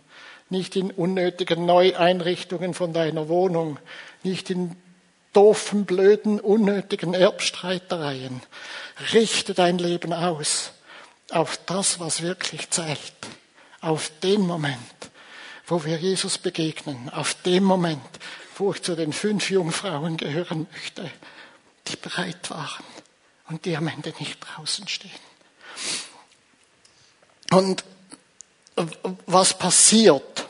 [0.49, 3.79] nicht in unnötigen Neueinrichtungen von deiner Wohnung,
[4.23, 4.75] nicht in
[5.33, 8.41] doofen, blöden, unnötigen Erbstreitereien.
[9.13, 10.73] Richte dein Leben aus
[11.29, 13.13] auf das, was wirklich zählt,
[13.79, 14.79] auf den Moment,
[15.71, 18.01] wo wir Jesus begegnen, auf den Moment,
[18.57, 21.09] wo ich zu den fünf Jungfrauen gehören möchte,
[21.87, 22.83] die bereit waren
[23.47, 25.11] und die am Ende nicht draußen stehen.
[27.51, 27.85] Und
[29.25, 30.45] was passiert?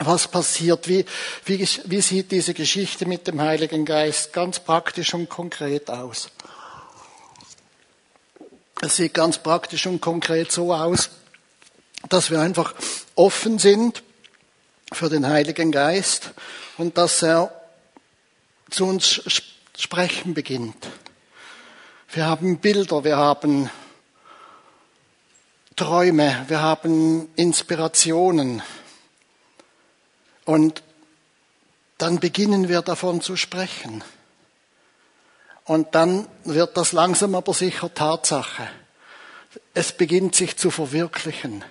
[0.00, 0.88] Was passiert?
[0.88, 1.04] Wie,
[1.44, 6.30] wie, wie sieht diese Geschichte mit dem Heiligen Geist ganz praktisch und konkret aus?
[8.80, 11.10] Es sieht ganz praktisch und konkret so aus,
[12.08, 12.74] dass wir einfach
[13.14, 14.02] offen sind
[14.92, 16.32] für den Heiligen Geist
[16.78, 17.52] und dass er
[18.70, 19.22] zu uns
[19.76, 20.88] sprechen beginnt.
[22.12, 23.70] Wir haben Bilder, wir haben
[25.76, 28.62] Träume, wir haben Inspirationen.
[30.44, 30.82] Und
[31.98, 34.02] dann beginnen wir davon zu sprechen.
[35.64, 38.68] Und dann wird das langsam aber sicher Tatsache.
[39.72, 41.64] Es beginnt sich zu verwirklichen.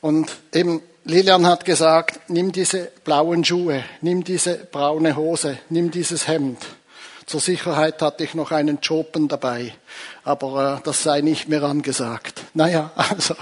[0.00, 6.28] Und eben Lilian hat gesagt, nimm diese blauen Schuhe, nimm diese braune Hose, nimm dieses
[6.28, 6.58] Hemd.
[7.24, 9.74] Zur Sicherheit hatte ich noch einen Chopen dabei,
[10.24, 12.42] aber äh, das sei nicht mehr angesagt.
[12.54, 13.34] Naja, also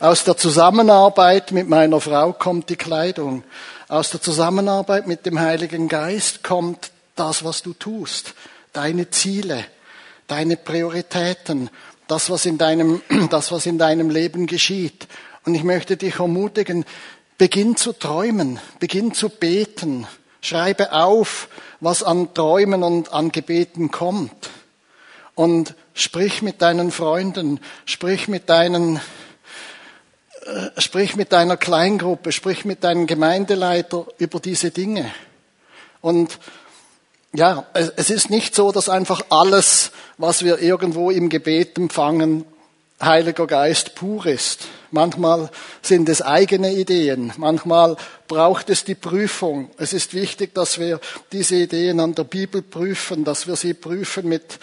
[0.00, 3.42] aus der Zusammenarbeit mit meiner Frau kommt die Kleidung.
[3.88, 8.34] Aus der Zusammenarbeit mit dem Heiligen Geist kommt das, was du tust,
[8.72, 9.64] deine Ziele,
[10.26, 11.70] deine Prioritäten,
[12.06, 15.06] das, was in deinem, das, was in deinem Leben geschieht.
[15.44, 16.84] Und ich möchte dich ermutigen,
[17.38, 20.06] beginn zu träumen, beginn zu beten,
[20.40, 21.48] schreibe auf,
[21.80, 24.50] was an Träumen und an Gebeten kommt.
[25.34, 29.00] Und sprich mit deinen Freunden, sprich mit deinen,
[30.46, 35.12] äh, sprich mit deiner Kleingruppe, sprich mit deinem Gemeindeleiter über diese Dinge.
[36.00, 36.38] Und
[37.34, 42.44] ja, es ist nicht so, dass einfach alles, was wir irgendwo im Gebet empfangen,
[43.02, 44.68] Heiliger Geist pur ist.
[44.92, 45.50] Manchmal
[45.82, 47.96] sind es eigene Ideen, manchmal
[48.28, 49.68] braucht es die Prüfung.
[49.78, 51.00] Es ist wichtig, dass wir
[51.32, 54.60] diese Ideen an der Bibel prüfen, dass wir sie prüfen mit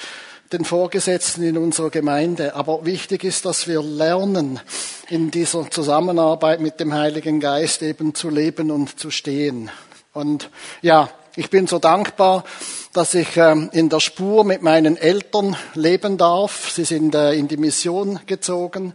[0.54, 2.56] den Vorgesetzten in unserer Gemeinde.
[2.56, 4.62] Aber wichtig ist, dass wir lernen,
[5.10, 9.70] in dieser Zusammenarbeit mit dem Heiligen Geist eben zu leben und zu stehen.
[10.14, 10.50] Und
[10.82, 12.44] ja, ich bin so dankbar,
[12.94, 16.72] dass ich ähm, in der Spur mit meinen Eltern leben darf.
[16.72, 18.94] Sie sind äh, in die Mission gezogen.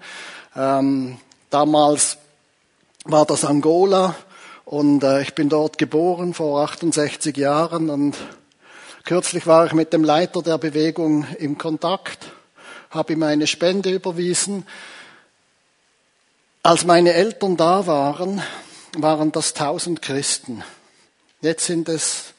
[0.54, 1.16] Ähm,
[1.48, 2.18] damals
[3.04, 4.14] war das Angola
[4.66, 8.16] und äh, ich bin dort geboren vor 68 Jahren und
[9.04, 12.32] kürzlich war ich mit dem Leiter der Bewegung im Kontakt,
[12.90, 14.66] habe ihm eine Spende überwiesen.
[16.62, 18.42] Als meine Eltern da waren,
[18.98, 20.64] waren das 1000 Christen.
[21.42, 22.32] Jetzt sind es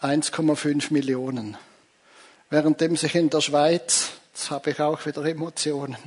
[0.00, 1.58] 1,5 Millionen.
[2.48, 5.98] Währenddem sich in der Schweiz, jetzt habe ich auch wieder Emotionen,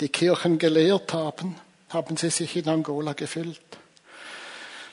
[0.00, 1.56] die Kirchen gelehrt haben,
[1.90, 3.60] haben sie sich in Angola gefüllt.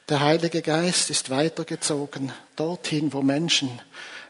[0.09, 3.81] Der Heilige Geist ist weitergezogen dorthin, wo Menschen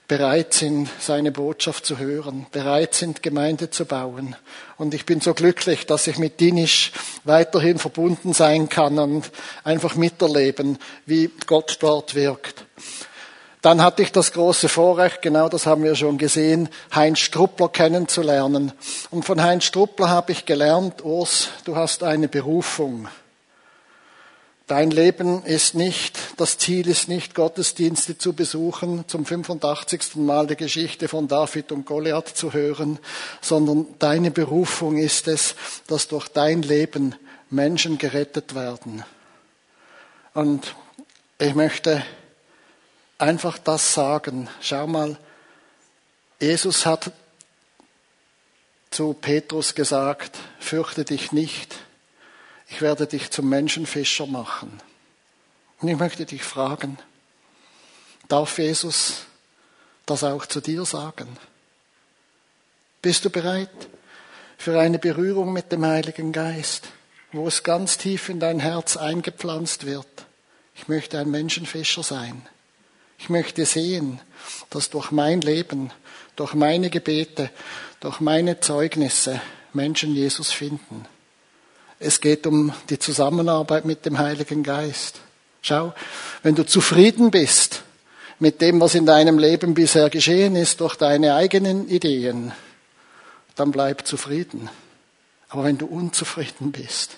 [0.08, 4.36] bereit sind, seine Botschaft zu hören, bereit sind, Gemeinde zu bauen.
[4.78, 6.92] Und ich bin so glücklich, dass ich mit Dinisch
[7.24, 9.32] weiterhin verbunden sein kann und
[9.64, 12.66] einfach miterleben, wie Gott dort wirkt.
[13.62, 18.74] Dann hatte ich das große Vorrecht, genau das haben wir schon gesehen, Heinz Struppler kennenzulernen.
[19.10, 23.08] Und von Heinz Struppler habe ich gelernt, Urs, du hast eine Berufung.
[24.74, 30.16] Dein Leben ist nicht, das Ziel ist nicht, Gottesdienste zu besuchen, zum 85.
[30.16, 32.98] Mal die Geschichte von David und Goliath zu hören,
[33.40, 35.54] sondern deine Berufung ist es,
[35.86, 37.14] dass durch dein Leben
[37.52, 39.06] Menschen gerettet werden.
[40.34, 40.76] Und
[41.38, 42.04] ich möchte
[43.20, 44.50] einfach das sagen.
[44.60, 45.20] Schau mal,
[46.42, 47.12] Jesus hat
[48.90, 51.76] zu Petrus gesagt, fürchte dich nicht,
[52.74, 54.82] ich werde dich zum Menschenfischer machen.
[55.80, 56.98] Und ich möchte dich fragen,
[58.28, 59.26] darf Jesus
[60.08, 61.38] das auch zu dir sagen.
[63.04, 63.70] Bist du bereit
[64.58, 66.88] für eine Berührung mit dem Heiligen Geist,
[67.32, 70.08] wo es ganz tief in dein Herz eingepflanzt wird?
[70.74, 72.42] Ich möchte ein Menschenfischer sein.
[73.20, 74.20] Ich möchte sehen,
[74.72, 75.92] dass durch mein Leben,
[76.36, 77.52] durch meine Gebete,
[78.00, 79.40] durch meine Zeugnisse
[79.74, 81.06] Menschen Jesus finden.
[82.06, 85.22] Es geht um die Zusammenarbeit mit dem Heiligen Geist.
[85.62, 85.94] Schau,
[86.42, 87.84] wenn du zufrieden bist
[88.40, 92.52] mit dem, was in deinem Leben bisher geschehen ist, durch deine eigenen Ideen,
[93.56, 94.70] dann bleib zufrieden.
[95.48, 97.12] Aber wenn du unzufrieden bist,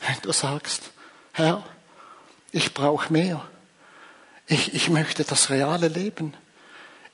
[0.00, 0.82] wenn du sagst,
[1.32, 1.62] Herr,
[2.50, 3.46] ich brauche mehr,
[4.48, 6.34] ich, ich möchte das reale Leben,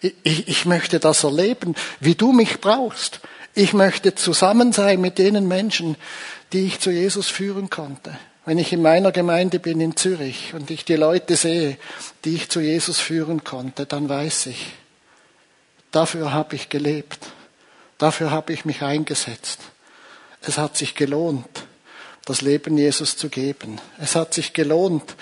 [0.01, 3.20] ich, ich, ich möchte das erleben, wie du mich brauchst,
[3.55, 5.97] ich möchte zusammen sein mit denen Menschen,
[6.53, 8.19] die ich zu Jesus führen konnte.
[8.45, 11.77] Wenn ich in meiner Gemeinde bin in Zürich und ich die Leute sehe,
[12.25, 14.67] die ich zu Jesus führen konnte, dann weiß ich,
[15.93, 17.19] dafür habe ich gelebt,
[17.99, 19.61] dafür habe ich mich eingesetzt.
[20.41, 21.67] Es hat sich gelohnt,
[22.25, 23.81] das Leben Jesus zu geben.
[23.99, 25.15] Es hat sich gelohnt,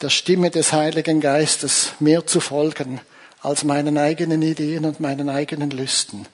[0.00, 3.00] der Stimme des Heiligen Geistes mehr zu folgen
[3.42, 6.26] als meinen eigenen Ideen und meinen eigenen Lüsten.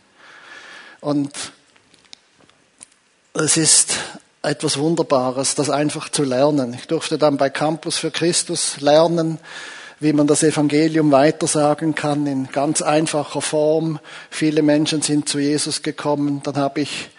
[1.00, 1.32] Und
[3.34, 3.94] es ist
[4.42, 6.74] etwas Wunderbares, das einfach zu lernen.
[6.74, 9.38] Ich durfte dann bei Campus für Christus lernen,
[9.98, 13.98] wie man das Evangelium weitersagen kann in ganz einfacher Form.
[14.30, 16.42] Viele Menschen sind zu Jesus gekommen.
[16.44, 17.10] Dann habe ich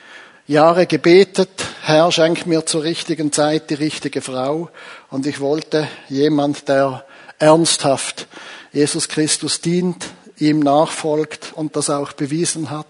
[0.47, 1.49] Jahre gebetet,
[1.81, 4.69] Herr, schenk mir zur richtigen Zeit die richtige Frau.
[5.09, 7.05] Und ich wollte jemand, der
[7.39, 8.27] ernsthaft
[8.71, 10.05] Jesus Christus dient,
[10.39, 12.85] ihm nachfolgt und das auch bewiesen hat.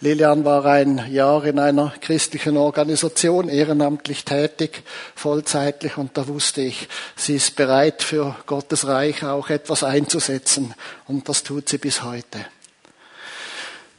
[0.00, 4.82] Lilian war ein Jahr in einer christlichen Organisation ehrenamtlich tätig,
[5.14, 10.74] vollzeitlich, und da wusste ich, sie ist bereit für Gottes Reich auch etwas einzusetzen,
[11.06, 12.38] und das tut sie bis heute.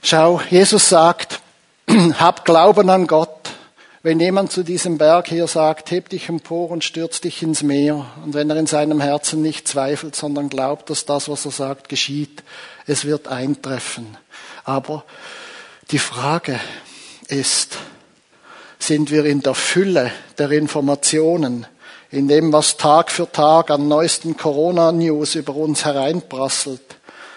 [0.01, 1.41] Schau, Jesus sagt,
[2.19, 3.38] hab Glauben an Gott.
[4.09, 8.07] Wenn jemand zu diesem Berg hier sagt, heb dich empor und stürz dich ins Meer,
[8.25, 11.89] und wenn er in seinem Herzen nicht zweifelt, sondern glaubt, dass das, was er sagt,
[11.89, 12.41] geschieht,
[12.87, 14.17] es wird eintreffen.
[14.63, 15.03] Aber
[15.91, 16.59] die Frage
[17.27, 17.77] ist,
[18.79, 21.67] sind wir in der Fülle der Informationen,
[22.09, 26.81] in dem, was Tag für Tag an neuesten Corona-News über uns hereinprasselt,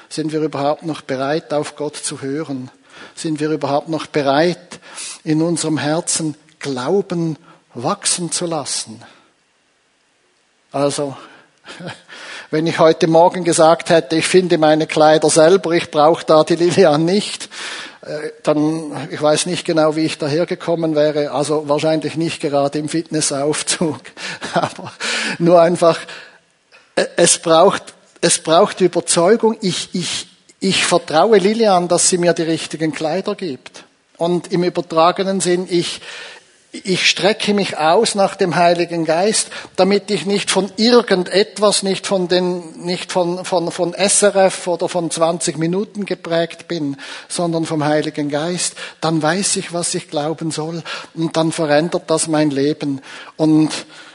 [0.08, 2.70] sind wir überhaupt noch bereit, auf Gott zu hören?
[3.14, 4.80] Sind wir überhaupt noch bereit,
[5.22, 7.36] in unserem Herzen Glauben
[7.74, 9.02] wachsen zu lassen?
[10.72, 11.16] Also,
[12.50, 16.56] wenn ich heute Morgen gesagt hätte, ich finde meine Kleider selber, ich brauche da die
[16.56, 17.48] Lilian nicht,
[18.02, 22.88] äh, dann, ich weiß nicht genau, wie ich dahergekommen wäre, also wahrscheinlich nicht gerade im
[22.88, 24.00] Fitnessaufzug,
[24.54, 24.92] aber
[25.38, 25.98] nur einfach,
[26.96, 30.26] äh, es braucht, es braucht Überzeugung, ich, ich,
[30.58, 33.84] ich vertraue Lilian, dass sie mir die richtigen Kleider gibt.
[34.16, 36.00] Und im übertragenen Sinn, ich,
[36.72, 42.28] ich strecke mich aus nach dem Heiligen Geist, damit ich nicht von irgendetwas, nicht von
[42.28, 46.96] den, nicht von, von, von SRF oder von 20 Minuten geprägt bin,
[47.28, 48.74] sondern vom Heiligen Geist.
[49.02, 50.82] Dann weiß ich, was ich glauben soll
[51.12, 53.02] und dann verändert das mein Leben.
[53.36, 53.70] Und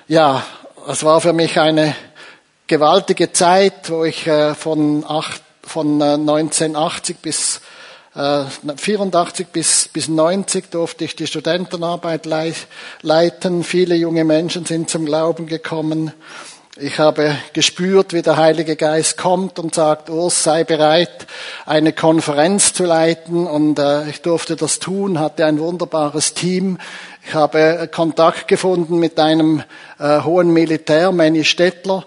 [0.07, 0.43] ja,
[0.87, 1.95] es war für mich eine
[2.65, 7.61] gewaltige Zeit, wo ich äh, von, acht, von 1980 äh, bis
[8.17, 13.63] 84 äh, bis, bis 90 durfte ich die Studentenarbeit leiten.
[13.63, 16.11] Viele junge Menschen sind zum Glauben gekommen.
[16.79, 21.27] Ich habe gespürt, wie der Heilige Geist kommt und sagt, Urs, sei bereit,
[21.65, 23.45] eine Konferenz zu leiten.
[23.45, 26.79] Und äh, ich durfte das tun, hatte ein wunderbares Team.
[27.27, 29.63] Ich habe Kontakt gefunden mit einem
[29.99, 32.05] äh, hohen Militär, Manny Stettler.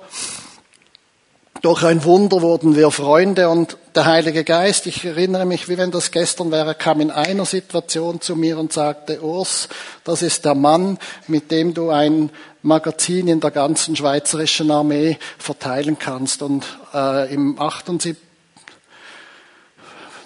[1.62, 5.90] Durch ein Wunder wurden wir Freunde und der Heilige Geist, ich erinnere mich, wie wenn
[5.90, 9.68] das gestern wäre, kam in einer Situation zu mir und sagte, Urs,
[10.04, 10.96] das ist der Mann,
[11.26, 12.30] mit dem du ein
[12.62, 16.40] Magazin in der ganzen schweizerischen Armee verteilen kannst.
[16.40, 18.16] Und äh, im 78,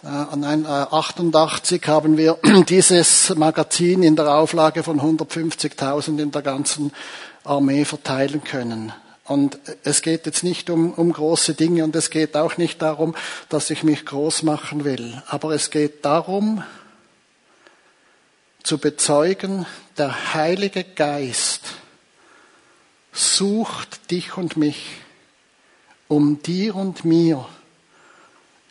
[0.04, 6.42] äh, nein, äh, 88 haben wir dieses Magazin in der Auflage von 150.000 in der
[6.42, 6.92] ganzen
[7.42, 8.92] Armee verteilen können.
[9.24, 13.14] Und es geht jetzt nicht um, um große Dinge und es geht auch nicht darum,
[13.48, 15.22] dass ich mich groß machen will.
[15.26, 16.62] Aber es geht darum,
[18.62, 19.66] zu bezeugen,
[19.96, 21.62] der Heilige Geist
[23.12, 24.86] sucht dich und mich,
[26.08, 27.46] um dir und mir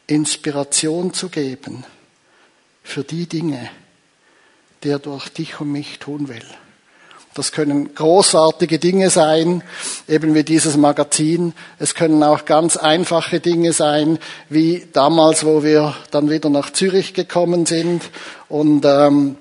[0.06, 1.84] Inspiration zu geben
[2.84, 3.72] für die Dinge,
[4.84, 6.46] die er durch dich und mich tun will.
[7.36, 9.64] Das können großartige Dinge sein,
[10.08, 11.54] eben wie dieses Magazin.
[11.80, 14.20] Es können auch ganz einfache Dinge sein,
[14.50, 18.04] wie damals, wo wir dann wieder nach Zürich gekommen sind
[18.50, 19.38] und ähm,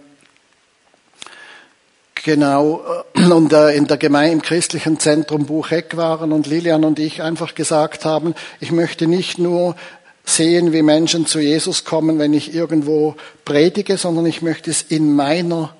[2.24, 2.82] genau
[3.14, 7.20] äh, und äh, in der Gemeinde im christlichen Zentrum Bucheck waren und Lilian und ich
[7.20, 9.76] einfach gesagt haben, ich möchte nicht nur
[10.24, 15.14] sehen, wie Menschen zu Jesus kommen, wenn ich irgendwo predige, sondern ich möchte es in
[15.14, 15.74] meiner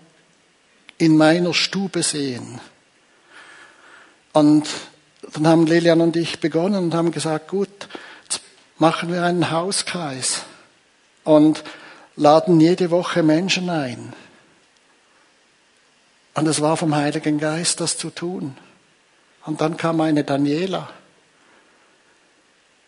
[1.02, 2.60] in meiner Stube sehen.
[4.32, 4.68] Und
[5.32, 7.88] dann haben Lilian und ich begonnen und haben gesagt, gut,
[8.22, 8.40] jetzt
[8.78, 10.44] machen wir einen Hauskreis
[11.24, 11.64] und
[12.14, 14.12] laden jede Woche Menschen ein.
[16.34, 18.56] Und es war vom Heiligen Geist, das zu tun.
[19.44, 20.88] Und dann kam eine Daniela.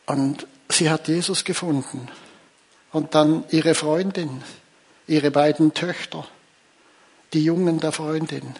[0.06, 2.08] Und sie hat Jesus gefunden.
[2.92, 4.44] Und dann ihre Freundin,
[5.08, 6.24] ihre beiden Töchter
[7.34, 8.54] die Jungen der Freundin.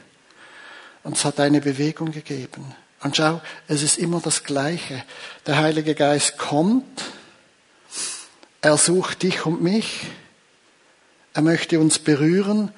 [1.02, 2.74] Und es hat eine Bewegung gegeben.
[3.02, 5.04] Und schau, es ist immer das Gleiche.
[5.46, 7.04] Der Heilige Geist kommt,
[8.60, 10.06] er sucht dich und mich,
[11.34, 12.70] er möchte uns berühren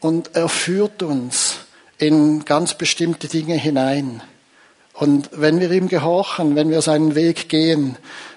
[0.00, 1.56] und er führt uns
[1.98, 4.22] in ganz bestimmte Dinge hinein.
[4.94, 7.96] Und wenn wir ihm gehorchen, wenn wir seinen Weg gehen,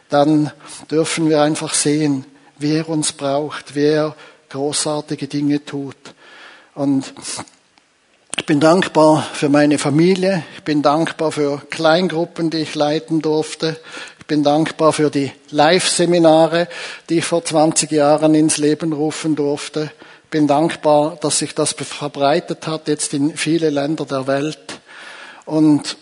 [0.09, 0.51] dann
[0.89, 2.25] dürfen wir einfach sehen,
[2.57, 4.15] wie er uns braucht, wie er
[4.49, 5.95] großartige Dinge tut.
[6.77, 7.11] Und
[8.37, 10.43] ich bin dankbar für meine Familie.
[10.55, 13.79] Ich bin dankbar für Kleingruppen, die ich leiten durfte.
[14.19, 16.67] Ich bin dankbar für die Live-Seminare,
[17.09, 19.91] die ich vor 20 Jahren ins Leben rufen durfte.
[20.25, 24.79] Ich bin dankbar, dass sich das verbreitet hat, jetzt in viele Länder der Welt.
[25.45, 25.97] Und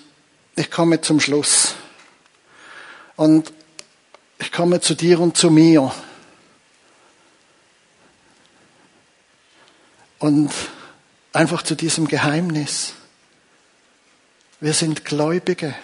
[0.57, 1.75] ich komme zum Schluss.
[3.15, 3.53] Und
[4.39, 5.93] ich komme zu dir und zu mir.
[10.25, 10.51] Und
[11.33, 12.93] einfach zu diesem Geheimnis.
[14.59, 15.75] Wir sind Gläubige.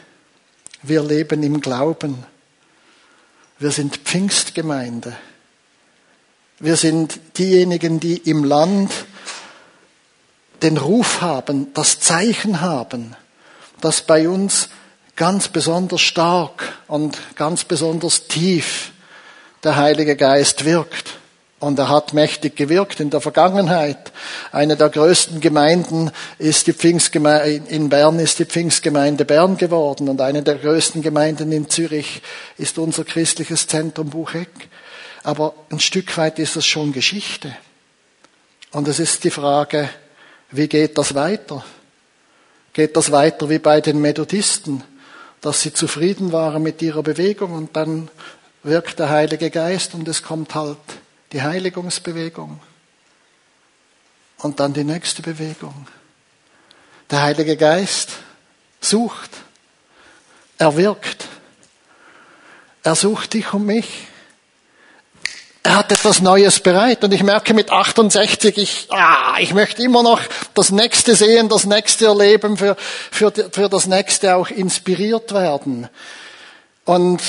[0.81, 2.25] Wir leben im Glauben.
[3.59, 5.15] Wir sind Pfingstgemeinde.
[6.57, 8.91] Wir sind diejenigen, die im Land
[10.63, 13.15] den Ruf haben, das Zeichen haben,
[13.79, 14.69] dass bei uns
[15.15, 18.91] ganz besonders stark und ganz besonders tief
[19.63, 21.20] der Heilige Geist wirkt.
[21.61, 24.11] Und er hat mächtig gewirkt in der Vergangenheit.
[24.51, 26.09] Eine der größten Gemeinden
[26.39, 30.09] ist die Pfingstgemeinde, in Bern ist die Pfingstgemeinde Bern geworden.
[30.09, 32.23] Und eine der größten Gemeinden in Zürich
[32.57, 34.49] ist unser christliches Zentrum Bucheck.
[35.21, 37.55] Aber ein Stück weit ist das schon Geschichte.
[38.71, 39.87] Und es ist die Frage,
[40.49, 41.63] wie geht das weiter?
[42.73, 44.83] Geht das weiter wie bei den Methodisten,
[45.41, 48.09] dass sie zufrieden waren mit ihrer Bewegung und dann
[48.63, 50.77] wirkt der Heilige Geist und es kommt halt
[51.31, 52.59] die Heiligungsbewegung
[54.39, 55.87] und dann die nächste Bewegung.
[57.09, 58.11] Der Heilige Geist
[58.79, 59.29] sucht,
[60.57, 61.27] er wirkt,
[62.83, 64.07] er sucht dich und mich.
[65.63, 70.01] Er hat etwas Neues bereit und ich merke mit 68, ich, ah, ich möchte immer
[70.01, 70.19] noch
[70.55, 72.75] das Nächste sehen, das Nächste erleben, für,
[73.11, 75.87] für, für das Nächste auch inspiriert werden.
[76.85, 77.21] Und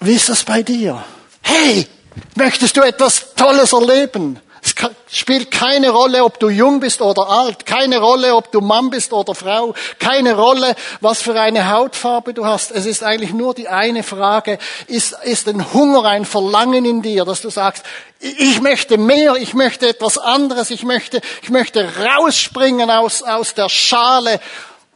[0.00, 1.02] wie ist das bei dir?
[1.40, 1.88] Hey,
[2.34, 4.40] Möchtest du etwas Tolles erleben?
[4.64, 4.74] Es
[5.10, 9.12] spielt keine Rolle, ob du jung bist oder alt, keine Rolle, ob du Mann bist
[9.12, 12.70] oder Frau, keine Rolle, was für eine Hautfarbe du hast.
[12.70, 17.24] Es ist eigentlich nur die eine Frage, ist, ist ein Hunger, ein Verlangen in dir,
[17.24, 17.82] dass du sagst,
[18.20, 23.68] ich möchte mehr, ich möchte etwas anderes, ich möchte, ich möchte rausspringen aus, aus der
[23.68, 24.38] Schale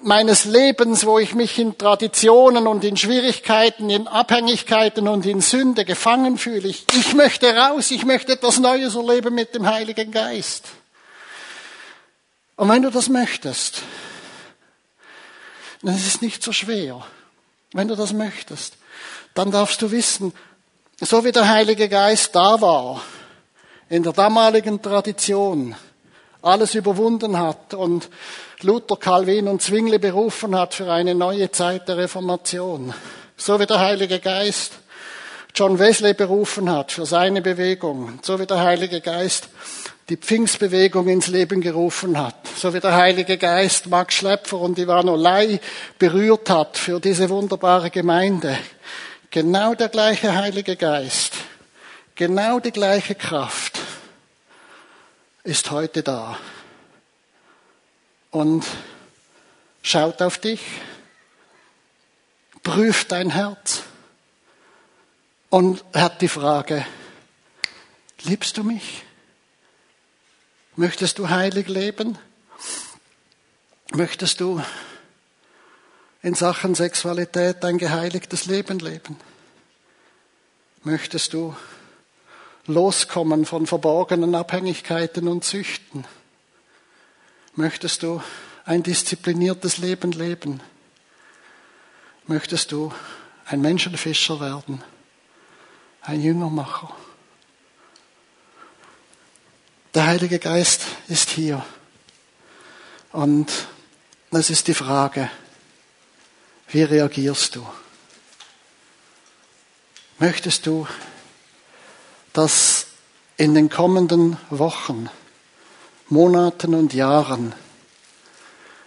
[0.06, 5.84] meines Lebens, wo ich mich in Traditionen und in Schwierigkeiten, in Abhängigkeiten und in Sünde
[5.84, 6.68] gefangen fühle.
[6.68, 10.68] Ich, ich möchte raus, ich möchte etwas Neues erleben mit dem Heiligen Geist.
[12.54, 13.82] Und wenn du das möchtest,
[15.82, 17.04] dann ist es nicht so schwer.
[17.72, 18.74] Wenn du das möchtest,
[19.34, 20.32] dann darfst du wissen,
[21.00, 23.02] so wie der Heilige Geist da war,
[23.88, 25.74] in der damaligen Tradition,
[26.42, 28.08] alles überwunden hat und
[28.62, 32.94] Luther, Calvin und Zwingli berufen hat für eine neue Zeit der Reformation.
[33.36, 34.72] So wie der Heilige Geist
[35.54, 38.18] John Wesley berufen hat für seine Bewegung.
[38.22, 39.48] So wie der Heilige Geist
[40.08, 42.34] die Pfingstbewegung ins Leben gerufen hat.
[42.56, 45.60] So wie der Heilige Geist Max Schlepfer und Ivan Olay
[45.98, 48.56] berührt hat für diese wunderbare Gemeinde.
[49.30, 51.34] Genau der gleiche Heilige Geist,
[52.14, 53.80] genau die gleiche Kraft
[55.42, 56.38] ist heute da
[58.36, 58.66] und
[59.80, 60.60] schaut auf dich,
[62.62, 63.82] prüft dein Herz
[65.48, 66.84] und hat die Frage,
[68.24, 69.04] liebst du mich?
[70.74, 72.18] Möchtest du heilig leben?
[73.94, 74.62] Möchtest du
[76.22, 79.16] in Sachen Sexualität ein geheiligtes Leben leben?
[80.82, 81.56] Möchtest du
[82.66, 86.04] loskommen von verborgenen Abhängigkeiten und Süchten?
[87.58, 88.22] Möchtest du
[88.66, 90.60] ein diszipliniertes Leben leben?
[92.26, 92.92] Möchtest du
[93.46, 94.84] ein Menschenfischer werden?
[96.02, 96.94] Ein Jüngermacher?
[99.94, 101.64] Der Heilige Geist ist hier.
[103.12, 103.50] Und
[104.32, 105.30] es ist die Frage,
[106.68, 107.66] wie reagierst du?
[110.18, 110.86] Möchtest du,
[112.34, 112.88] dass
[113.38, 115.08] in den kommenden Wochen,
[116.08, 117.52] Monaten und Jahren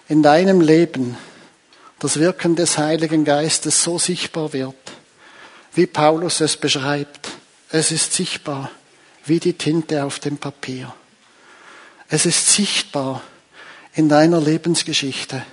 [0.08, 1.18] in deinem Leben
[2.00, 4.76] das Wirken des Heiligen Geistes so sichtbar wird,
[5.74, 7.30] wie Paulus es beschreibt.
[7.70, 8.72] Es ist sichtbar
[9.26, 10.94] wie die Tinte auf dem Papier.
[12.08, 13.22] Es ist sichtbar
[13.94, 15.44] in deiner Lebensgeschichte,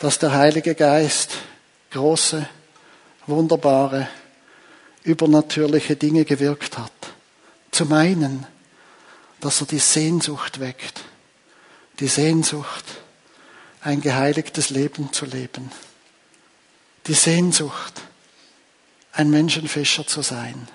[0.00, 1.32] dass der Heilige Geist
[1.90, 2.48] große,
[3.26, 4.08] wunderbare,
[5.02, 6.92] übernatürliche Dinge gewirkt hat.
[7.72, 8.46] Zum einen,
[9.40, 11.02] dass er die Sehnsucht weckt,
[12.00, 12.84] die Sehnsucht,
[13.80, 15.70] ein geheiligtes Leben zu leben,
[17.06, 18.02] die Sehnsucht,
[19.12, 20.68] ein Menschenfischer zu sein,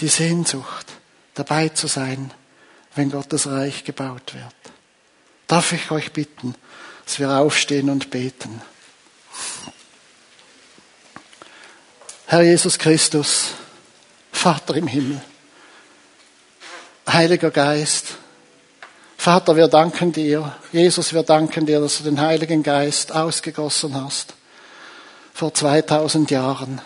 [0.00, 0.86] die Sehnsucht,
[1.34, 2.32] dabei zu sein,
[2.94, 4.54] wenn Gottes Reich gebaut wird.
[5.46, 6.54] Darf ich euch bitten,
[7.04, 8.60] dass wir aufstehen und beten.
[12.26, 13.54] Herr Jesus Christus,
[14.32, 15.20] Vater im Himmel,
[17.12, 18.16] Heiliger Geist,
[19.16, 24.34] Vater, wir danken dir, Jesus, wir danken dir, dass du den Heiligen Geist ausgegossen hast
[25.34, 26.80] vor 2000 Jahren.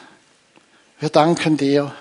[0.98, 1.94] Wir danken dir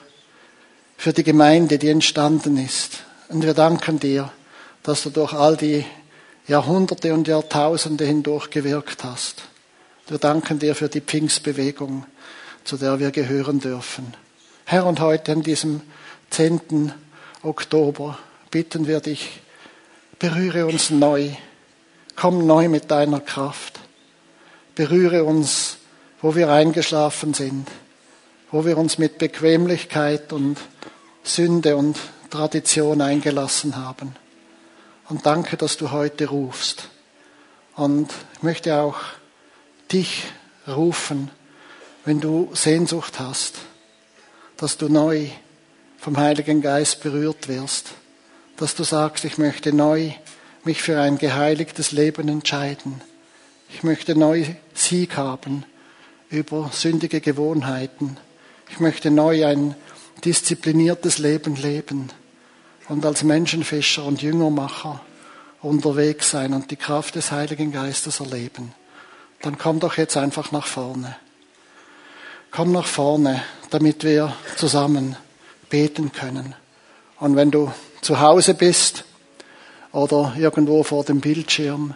[0.96, 3.00] für die Gemeinde, die entstanden ist.
[3.28, 4.32] Und wir danken dir,
[4.84, 5.86] dass du durch all die
[6.48, 9.44] Jahrhunderte und Jahrtausende hindurch gewirkt hast.
[10.08, 12.06] Wir danken dir für die Pfingstbewegung,
[12.64, 14.14] zu der wir gehören dürfen.
[14.66, 15.82] Herr, und heute an diesem
[16.30, 16.94] 10.
[17.44, 18.18] Oktober
[18.52, 19.42] bitten wir dich,
[20.18, 21.32] berühre uns neu,
[22.16, 23.82] komm neu mit deiner Kraft,
[24.76, 25.78] berühre uns,
[26.22, 27.68] wo wir eingeschlafen sind,
[28.50, 30.58] wo wir uns mit Bequemlichkeit und
[31.24, 31.98] Sünde und
[32.30, 34.16] Tradition eingelassen haben.
[35.10, 36.88] Und danke, dass du heute rufst.
[37.76, 38.98] Und ich möchte auch
[39.92, 40.24] dich
[40.66, 41.30] rufen,
[42.06, 43.56] wenn du Sehnsucht hast,
[44.56, 45.28] dass du neu
[46.04, 47.92] vom Heiligen Geist berührt wirst,
[48.58, 50.12] dass du sagst, ich möchte neu
[50.66, 53.00] mich für ein geheiligtes Leben entscheiden.
[53.70, 54.44] Ich möchte neu
[54.74, 55.64] Sieg haben
[56.30, 58.18] über sündige Gewohnheiten.
[58.70, 59.76] Ich möchte neu ein
[60.26, 62.10] diszipliniertes Leben leben
[62.90, 65.00] und als Menschenfischer und Jüngermacher
[65.62, 68.74] unterwegs sein und die Kraft des Heiligen Geistes erleben,
[69.42, 71.16] dann komm doch jetzt einfach nach vorne.
[72.52, 75.16] Komm nach vorne, damit wir zusammen
[75.74, 76.54] beten können.
[77.20, 77.72] Und wenn du
[78.02, 79.06] zu Hause bist
[79.92, 81.96] oder irgendwo vor dem Bildschirm,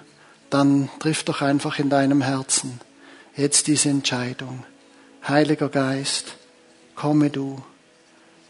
[0.50, 2.80] dann triff doch einfach in deinem Herzen
[3.36, 4.64] jetzt diese Entscheidung.
[5.28, 6.34] Heiliger Geist,
[6.96, 7.62] komme du,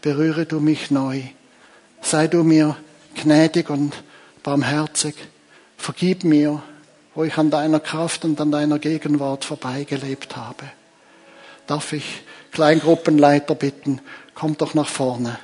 [0.00, 1.22] berühre du mich neu
[2.00, 2.76] Sei du mir
[3.14, 3.92] gnädig und
[4.42, 5.14] barmherzig.
[5.76, 6.62] Vergib mir,
[7.14, 10.64] wo ich an deiner Kraft und an deiner Gegenwart vorbeigelebt habe.
[11.68, 14.00] Darf ich Kleingruppenleiter bitten,
[14.34, 15.38] kommt doch nach vorne,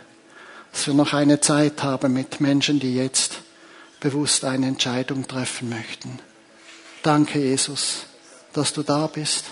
[0.73, 3.41] dass wir noch eine Zeit haben mit Menschen, die jetzt
[4.01, 6.19] bewusst eine Entscheidung treffen möchten.
[7.03, 8.07] Danke, Jesus,
[8.53, 9.45] dass du da bist.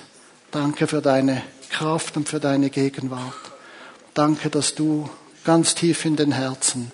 [0.50, 3.34] Danke für deine Kraft und für deine Gegenwart.
[4.14, 5.08] Danke, dass du
[5.44, 6.90] ganz tief in den Herzen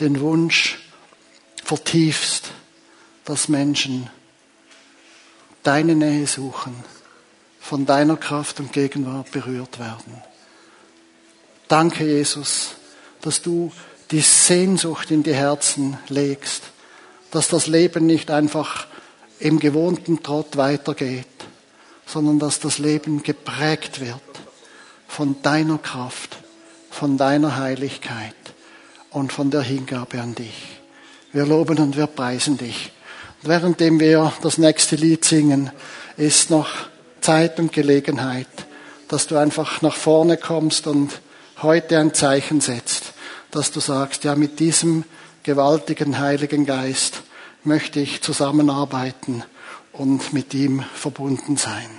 [0.00, 0.78] den Wunsch
[1.64, 2.50] vertiefst,
[3.24, 4.08] dass Menschen
[5.62, 6.74] deine Nähe suchen,
[7.68, 10.22] von deiner Kraft und Gegenwart berührt werden.
[11.68, 12.70] Danke, Jesus,
[13.20, 13.70] dass du
[14.10, 16.62] die Sehnsucht in die Herzen legst,
[17.30, 18.86] dass das Leben nicht einfach
[19.38, 21.26] im gewohnten Trott weitergeht,
[22.06, 24.14] sondern dass das Leben geprägt wird
[25.06, 26.38] von deiner Kraft,
[26.90, 28.34] von deiner Heiligkeit
[29.10, 30.80] und von der Hingabe an dich.
[31.32, 32.92] Wir loben und wir preisen dich.
[33.42, 35.70] Und währenddem wir das nächste Lied singen,
[36.16, 36.70] ist noch
[37.28, 38.48] Zeit und Gelegenheit,
[39.08, 41.20] dass du einfach nach vorne kommst und
[41.60, 43.12] heute ein Zeichen setzt,
[43.50, 45.04] dass du sagst, ja, mit diesem
[45.42, 47.20] gewaltigen Heiligen Geist
[47.64, 49.44] möchte ich zusammenarbeiten
[49.92, 51.90] und mit ihm verbunden sein.